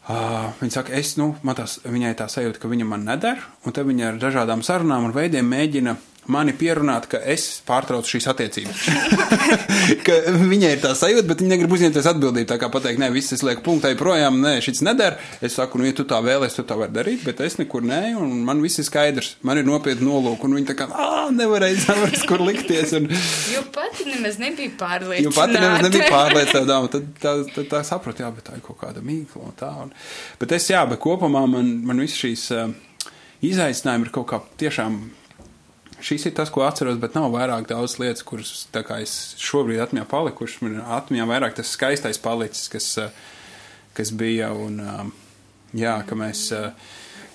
[0.07, 3.89] Uh, viņa saka, es, nu, tās, viņai tā sajūta, ka viņa man neder, un tad
[3.89, 5.97] viņa ar dažādām sarunām un veidiem mēģina
[6.31, 8.83] mani pierunāt, ka es pārtraucu šīs attiecības.
[10.53, 12.47] viņai ir tā sajūta, bet viņa negrib uzņemties atbildību.
[12.49, 15.17] Tā kā pateikt, nē, viss es lieku punktai projām, nē, šis neder.
[15.43, 18.01] Es saku, nu, ja tu tā vēlēsies, tu tā vari darīt, bet es nekur nē,
[18.19, 19.35] un man viss ir skaidrs.
[19.47, 22.95] Man ir nopietni nolūki, un viņi tā kā, ah, nevarēja saprast, kur likties.
[22.99, 23.11] Un...
[23.57, 25.23] Jo pati nemaz nebija pārliecināta.
[25.23, 28.65] Jo pati nemaz nebija pārliecināta, tad tā, tā, tā, tā sapratu, jā, bet tā ir
[28.65, 29.71] kaut kāda mīkla un tā.
[29.85, 29.93] Un...
[30.41, 32.67] Bet es, jā, bet kopumā man, man viss šīs uh,
[33.45, 34.99] izaicinājumi ir kaut kā tiešām
[36.01, 38.67] šis ir tas, ko atceros, bet nav vairāk daudz lietas, kuras
[39.01, 40.61] es šobrīd atmiņā palikušas.
[40.61, 43.09] Man ir atmiņā vairāk tas skaistais palicis, kas, eh,
[43.97, 44.51] kas bija.
[44.53, 45.11] Un, um,
[45.73, 46.71] jā, ka mēs, eh,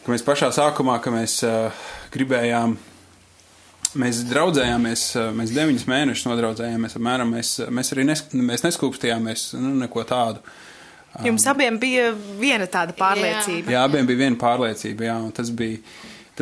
[0.05, 1.71] ka mēs pašā sākumā, ka mēs eh,
[2.13, 2.77] gribējām.
[3.93, 5.03] Mēs draudzējāmies,
[5.37, 6.95] mēs deviņus mēnešus nodraudzējāmies.
[6.97, 10.41] Apmēram, mēs, mēs arī nes, mēs neskūpstījāmies nu, neko tādu.
[11.21, 12.07] Jums abiem bija
[12.41, 13.69] viena tāda pārliecība.
[13.69, 15.77] Jā, jā abiem bija viena pārliecība, jā, un tas bija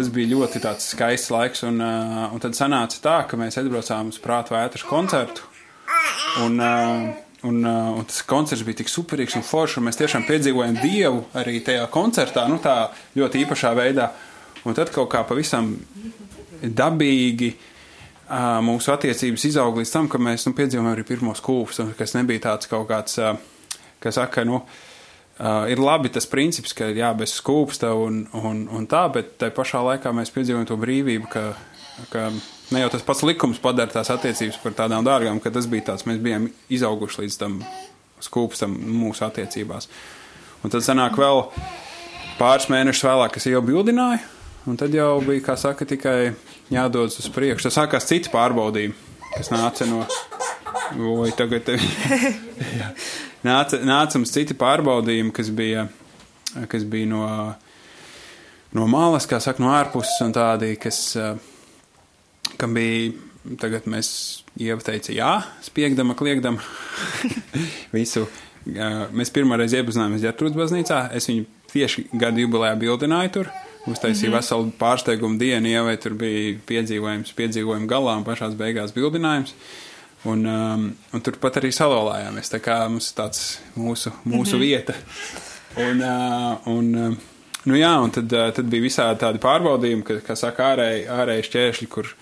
[0.00, 1.64] tas bija ļoti skaists laiks.
[1.68, 5.46] Un, uh, un tad sanāca tā, ka mēs atbraucām uz Prātu vētras koncertu.
[6.44, 7.08] Un, uh,
[7.48, 11.24] un, uh, un tas koncerts bija tik superīgs un foršs, un mēs tiešām piedzīvojam Dievu
[11.36, 12.76] arī tajā koncertā, nu tā
[13.18, 14.10] ļoti īpašā veidā.
[14.64, 15.72] Un tad kaut kā pavisam
[16.60, 22.16] dabīgi uh, mūsu attiecības izauga līdz tam, ka mēs nu, piedzīvojam arī pirmos kūpus, kas
[22.18, 23.36] nebija tāds kaut kāds, uh,
[24.04, 24.89] kas saka, nu, uh,
[25.40, 29.48] Uh, ir labi tas princips, ka jā, bez skūpsta un, un, un tā, bet tai
[29.56, 31.44] pašā laikā mēs piedzīvojam to brīvību, ka,
[32.12, 32.26] ka
[32.74, 36.04] ne jau tas pats likums padara tās attiecības par tādām dārgām, ka tas bija tāds,
[36.04, 37.56] mēs bijām izauguši līdz tam
[38.20, 39.88] skūpstam mūsu attiecībās.
[40.60, 41.46] Un tad sanāk vēl
[42.36, 44.20] pāris mēnešus vēlāk, kas jau bildināja,
[44.68, 46.34] un tad jau bija, kā saka, tikai
[46.68, 47.70] jādodas uz priekšu.
[47.70, 48.92] Tas sākās citi pārbaudījumi,
[49.38, 50.04] kas nāca no,
[51.16, 51.72] oi, tagad,
[53.46, 55.86] nāca, nāca mums citi pārbaudījumi, kas bija,
[56.70, 57.24] kas bija no,
[58.76, 61.00] no malas, kā saka, no ārpuses un tādi, kas,
[62.60, 63.14] kam bija,
[63.60, 64.12] tagad mēs
[64.60, 65.32] ievteica jā,
[65.64, 66.62] spiegdama, kliegdama
[67.96, 68.26] visu.
[68.60, 73.52] Mēs pirmoreiz iepazināmies Ģertrūdas baznīcā, es viņu tieši gadu jubilējā bildināju tur.
[73.88, 74.36] Uztaisīja mm -hmm.
[74.36, 79.54] veselu pārsteigumu dienu, jau tur bija piedzīvojums, piedzīvojuma galā un pašās beigās bildinājums.
[79.54, 79.89] Uh,
[80.28, 80.82] Un, um,
[81.16, 82.52] un turpat arī salolājāmies.
[82.52, 84.60] Tā kā mums ir tāds mūsu, mūsu mm -hmm.
[84.60, 84.94] vieta.
[85.76, 87.16] Un, uh, un, uh,
[87.64, 91.46] nu jā, un tad, uh, tad bija visādi tādi pārbaudījumi, ka, kā saka, ārēji, ārēji
[91.48, 92.14] šķēršļi, kur,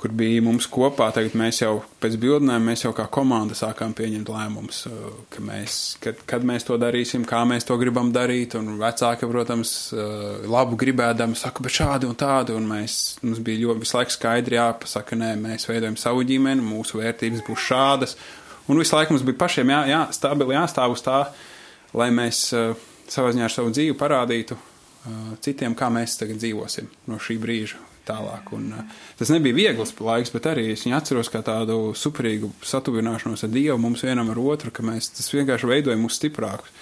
[0.00, 1.10] kur bija mums kopā.
[1.12, 5.76] Tagad mēs jau pēc bildnēm, mēs jau kā komanda sākām pieņemt lēmumus, uh, ka mēs,
[6.00, 8.56] kad, kad mēs to darīsim, kā mēs to gribam darīt.
[8.56, 12.56] Un vecāki, protams, uh, labu gribēdami saka, bet šādi un tādi.
[12.56, 17.02] Un mēs, mums bija ļoti visu laiku skaidri jāpasaka, nē, mēs veidojam savu ģimeni, mūsu
[17.02, 18.16] vērtības būs šādas.
[18.70, 21.20] Un visu laiku mums bija pašiem jā, jā, stabili jāstāv uz tā,
[22.00, 22.72] lai mēs uh,
[23.10, 24.56] savā ziņā ar savu dzīvi parādītu
[25.40, 28.52] citiem, kā mēs tagad dzīvosim no šī brīža tālāk.
[28.58, 33.46] Un, uh, tas nebija viegls laiks, bet arī es viņu atceros kā tādu superīgu satuvināšanos
[33.46, 36.74] ar Dievu mums vienam ar otru, ka mēs tas vienkārši veidojam mūs stiprākus.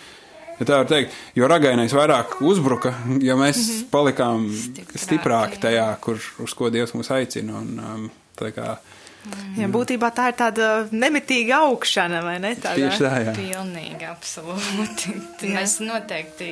[0.58, 2.90] Ja tā var teikt, jo ragainais vairāk uzbruka,
[3.22, 3.84] jo mēs mm -hmm.
[3.92, 7.58] palikām stiprāki, stiprāki tajā, kur, uz ko Dievs mūs aicina.
[7.58, 8.76] Un, um, tā kā,
[9.58, 12.52] Jā, būtībā tā ir tāda nemitīga augšana, vai ne?
[12.58, 12.76] Tādā?
[12.78, 13.34] Tieši tā, jā.
[13.36, 15.14] Pilnīgi, absolūti.
[15.56, 16.50] mēs noteikti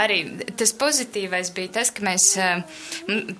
[0.00, 0.18] arī,
[0.58, 2.30] tas pozitīvais bija tas, ka mēs,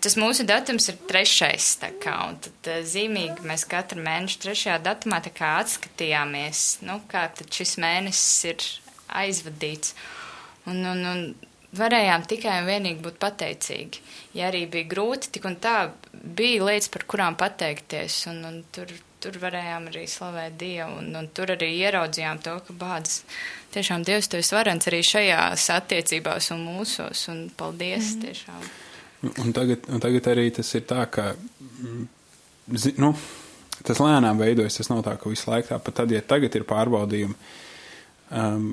[0.04, 5.22] tas mūsu datums ir trešais, tā kā, un tad zīmīgi mēs katru mēnešu trešajā datumā
[5.24, 8.70] tā kā atskatījāmies, nu, kā tad šis mēnesis ir
[9.22, 9.96] aizvadīts.
[10.68, 14.00] Un, un, un varējām tikai un vienīgi būt pateicīgi.
[14.38, 18.92] Ja arī bija grūti, tik un tā bija lietas, par kurām pateikties, un, un tur,
[19.22, 23.22] tur varējām arī slavēt Dievu, un, un tur arī ieraudzījām to, ka bādas
[23.74, 28.22] tiešām Dievs tu esi varens arī šajās attiecībās un mūsos, un paldies mm.
[28.24, 28.68] tiešām.
[29.42, 31.32] Un tagad, un tagad arī tas ir tā, ka,
[32.70, 33.12] zi, nu,
[33.82, 36.66] tas lēnām veidojas, tas nav tā, ka visu laiku tā, pat tad, ja tagad ir
[36.68, 37.34] pārbaudījumi,
[38.30, 38.70] um,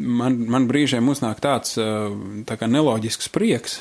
[0.00, 1.76] man, man brīžiem uznāk tāds
[2.46, 3.80] tā kā neloģisks prieks,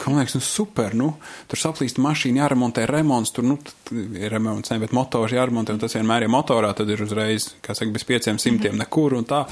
[0.00, 1.10] ka man liekas, nu super, nu,
[1.50, 3.58] tur saplīst mašīna, jāremontē remonts, tur, nu,
[3.92, 7.76] ir remonts, ne, bet motors jāremontē, un tas vienmēr ir motorā, tad ir uzreiz, kā
[7.76, 8.84] saka, bez pieciem simtiem mm -hmm.
[8.86, 9.44] nekur un tā.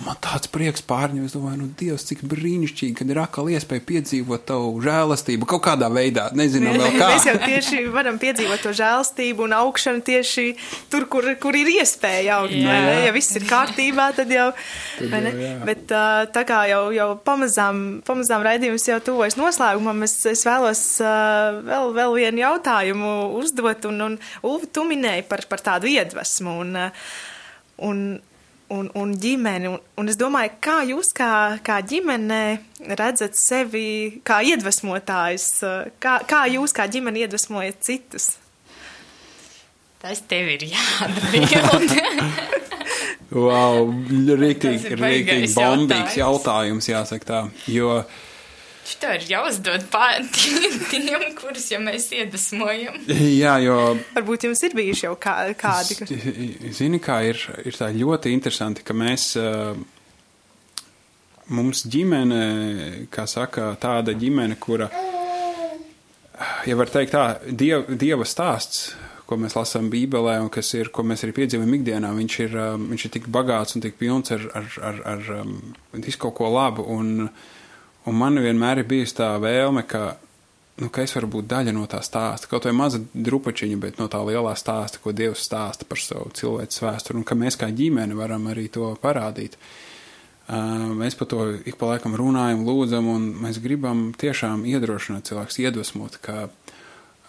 [0.00, 3.82] Un man tāds prieks pārņem, es domāju, nu, Dievs, cik brīnišķīgi, kad ir atkal iespēja
[3.84, 6.30] piedzīvot tavu žēlastību kaut kādā veidā.
[6.32, 7.08] Nezinu, vēl kā.
[7.12, 10.44] Mēs jau tieši varam piedzīvot to žēlastību un augšanu tieši
[10.92, 12.54] tur, kur, kur ir iespēja augt.
[12.56, 12.78] Jā.
[12.86, 12.94] ne?
[13.04, 14.46] Ja viss ir kārtībā, tad jau.
[15.02, 15.52] Tad jau, jā.
[15.68, 15.92] Bet
[16.32, 20.82] tā kā jau, jau pamazām, pamazām raidījums jau tuvojas noslēgumam, es, es vēlos
[21.68, 23.84] vēl, vēl vienu jautājumu uzdot.
[23.92, 26.56] Un, un Ulvi, tu minēji par, par tādu iedvesmu.
[26.64, 26.82] Un,
[27.84, 28.04] un,
[28.74, 29.70] un, un ģimeni.
[29.70, 31.32] Un, un es domāju, kā jūs kā,
[31.66, 32.42] kā ģimene
[32.98, 35.48] redzat sevi kā iedvesmotājs,
[36.02, 38.32] kā, kā jūs kā ģimene iedvesmojat citus?
[40.00, 41.98] Tas tev ir jāatbild.
[43.30, 43.86] Wow,
[44.42, 46.18] rīktīgi, rīktīgi bombīgs jautājums.
[46.18, 47.40] jautājums, jāsaka tā.
[47.70, 48.00] Jo,
[48.90, 49.84] Šito ir jāuzdod
[50.90, 52.96] tiem, kurus jau mēs iedvesmojam.
[53.42, 53.76] jā, jo
[54.16, 55.96] Varbūt jums ir bijuši jau kā, kādi.
[56.00, 56.10] Kas...
[56.74, 59.78] Zini, kā ir, ir tā ļoti interesanti, ka mēs, uh,
[61.54, 62.40] mums ģimene,
[63.14, 64.90] kā saka, tāda ģimene, kura,
[66.66, 68.90] ja var teikt tā, diev, dieva stāsts,
[69.30, 72.58] ko mēs lasām Bībelē un kas ir, ko mēs arī piedzīvojam ikdienā, viņš ir,
[72.90, 76.88] viņš ir tik bagāts un tik pilns ar, ar, ar, ar visu kaut ko labu.
[76.90, 77.28] Un,
[78.08, 80.14] un man vienmēr ir bijusi tā vēlme, ka,
[80.80, 84.08] nu, ka es varu būt daļa no tā stāsta, kaut vai maza drupačiņa, bet no
[84.12, 88.18] tā lielā stāsta, ko Dievs stāsta par savu cilvēku vēsturi, un ka mēs kā ģimene
[88.18, 89.58] varam arī to parādīt.
[90.50, 95.60] Uh, mēs par to ik pa laikam runājam, lūdzam, un mēs gribam tiešām iedrošināt cilvēkus,
[95.62, 96.48] iedvesmot, ka,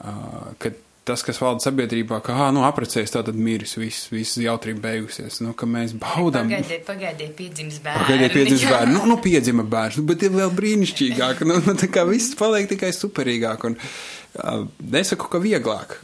[0.01, 0.71] uh, ka
[1.07, 5.39] tas, kas valda sabiedrībā, ka, ah, nu, aprecēs, tā tad miris, viss, viss jautrība beigusies,
[5.41, 6.49] nu, ka mēs baudam.
[6.51, 8.05] Pagaidiet, pagaidiet, piedzims bērns.
[8.05, 8.93] Pagaidiet, piedzimst bērnu.
[8.99, 11.41] Nu, nu piedzima bērns, nu, bet ir vēl brīnišķīgāk.
[11.49, 13.65] Nu, nu, tā kā viss paliek tikai superīgāk.
[13.71, 15.97] Un, uh, nesaku, ka vieglāk,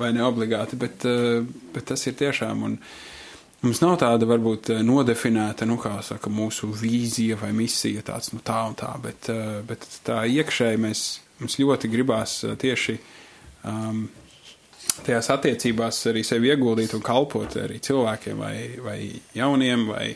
[0.00, 2.68] vai ne obligāti, bet, uh, bet tas ir tiešām.
[2.70, 2.78] Un,
[3.62, 8.56] Mums nav tāda varbūt nodefinēta, nu, kā saka, mūsu vīzija vai misija, tāds, nu, tā
[8.66, 11.02] un tā, bet, uh, bet tā iekšēji mēs,
[11.38, 12.96] mums ļoti gribās tieši
[13.70, 14.02] um,
[15.06, 18.98] tajās attiecībās arī sevi ieguldīt un kalpot arī cilvēkiem vai, vai
[19.36, 20.06] jauniem vai,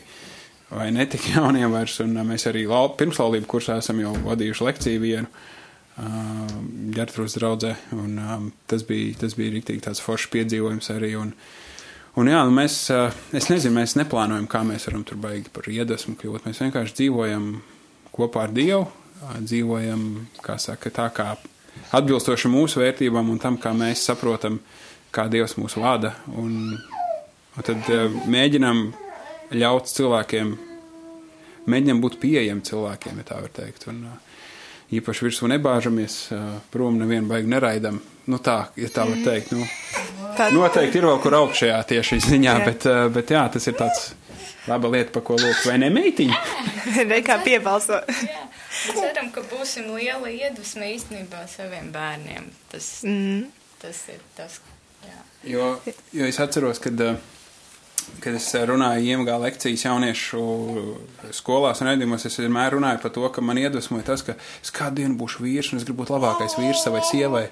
[0.71, 1.99] vai netik jauniem vairs.
[2.05, 6.57] Un uh, mēs arī lau, pirmslaulību kursā esam jau vadījuši lekciju vienu uh,
[6.97, 11.15] ģertrūs draudzē, un um, tas bija, tas bija rīktīgi tāds foršs piedzīvojums arī.
[11.21, 11.33] Un,
[12.17, 15.67] Un jā, nu mēs, uh, es nezinu, mēs neplānojam, kā mēs varam tur baigi par
[15.69, 16.47] iedvesmu kļūt.
[16.47, 17.43] Mēs vienkārši dzīvojam
[18.15, 20.07] kopā ar Dievu, uh, dzīvojam,
[20.41, 21.27] kā saka, tā kā
[21.97, 24.59] atbilstoši mūsu vērtībām un tam, kā mēs saprotam,
[25.13, 26.13] kā Dievs mūs vada.
[26.37, 26.77] Un,
[27.57, 28.83] un tad uh, mēģinam
[29.55, 30.53] ļaut cilvēkiem,
[31.71, 33.87] mēģinam būt pieejami cilvēkiem, ja tā var teikt.
[33.91, 34.43] Un, uh,
[34.97, 37.99] īpaši virsū nebāžamies, uh, prom nevienu baigi neraidam.
[38.27, 39.53] Nu tā, ja tā var teikt.
[39.55, 39.65] Nu,
[40.37, 42.65] Tā- Noteikti ir vēl kur augšējā tieši ziņā, Jā.
[42.67, 42.83] bet,
[43.15, 44.11] bet jā, tas ir tāds
[44.67, 46.41] laba lieta, pa ko lūk, vai ne meitiņa?
[47.13, 48.01] Nekā piebalso.
[48.85, 52.51] Mēs ceram, ka būsim liela iedvesma īstenībā saviem bērniem.
[52.71, 53.47] Tas, Mm.
[53.81, 54.59] tas ir tas.
[55.03, 55.17] Jā.
[55.43, 55.65] Jo,
[56.13, 57.15] jo es atceros, kad, uh,
[58.23, 60.41] kad es runāju IMG lekcijas jauniešu
[61.35, 65.01] skolās un redzījumos, es vienmēr runāju par to, ka man iedvesmoja tas, ka es kādu
[65.01, 67.45] dienu būšu vīrs un es gribu būt labākais vīrs savai sievai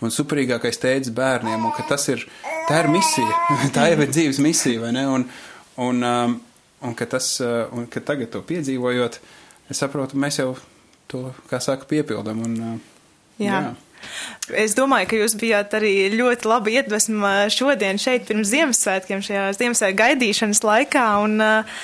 [0.00, 2.26] un superīgākais tēdzis bērniem, un ka tas ir,
[2.68, 3.40] tā ir misija,
[3.76, 5.06] tā jau ir dzīves misija, vai ne?
[5.08, 5.28] Un,
[5.76, 6.38] un, um,
[6.86, 9.20] un ka tas, uh, un ka tagad to piedzīvojot,
[9.70, 10.52] es saprotu, mēs jau
[11.10, 12.44] to, kā saka, piepildam.
[12.46, 12.94] Un, uh,
[13.42, 13.74] Jā.
[14.56, 19.98] Es domāju, ka jūs bijāt arī ļoti labi iedvesma šodien šeit pirms Ziemassvētkiem, šajā Ziemassvētku
[19.98, 21.06] gaidīšanas laikā.
[21.24, 21.80] Un, uh,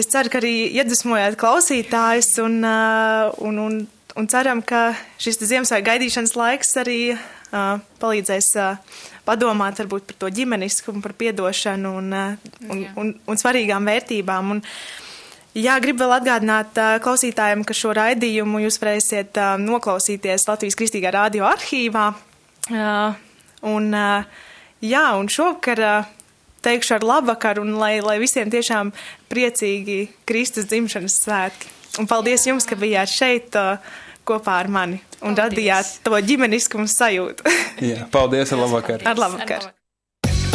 [0.00, 3.78] es ceru, ka arī iedvesmojāt klausītājus un, uh, un, un,
[4.18, 4.90] un ceram, ka
[5.22, 11.96] šis Ziemassvētku gaidīšanas laiks arī uh, palīdzēs uh, padomāt varbūt par to ģimeniskumu, par piedošanu
[12.02, 12.94] un, uh, un, Jā.
[13.00, 14.56] un, un svarīgām vērtībām.
[14.56, 14.64] Un,
[15.56, 22.10] Jā, gribu vēl atgādināt klausītājiem, ka šo raidījumu jūs varēsiet noklausīties Latvijas Kristīgā radio arhīvā.
[23.66, 23.86] Un,
[24.84, 25.80] jā, un šovakar
[26.66, 28.92] teikšu ar labvakaru, un lai, lai visiem tiešām
[29.32, 31.72] priecīgi Kristus dzimšanas svētki.
[32.02, 33.56] Un paldies jums, ka bijāt šeit
[34.26, 35.40] kopā ar mani un Paldies.
[35.46, 37.56] radījāt to ģimeniskumu sajūtu.
[37.92, 39.06] jā, paldies, ar labvakar!
[39.08, 39.75] ar labvakaru!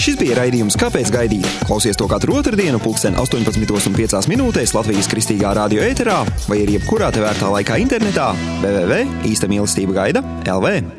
[0.02, 1.46] Šis bija raidījums Kāpēc gaidīt?
[1.68, 7.52] Klausies to katru otrdienu, pulksten 18,5 minūtēs Latvijas kristīgā radio ēterā vai arī jebkurā tevērtā
[7.54, 8.32] laikā internetā
[8.64, 10.98] www.īsta mīlestība gaida LV.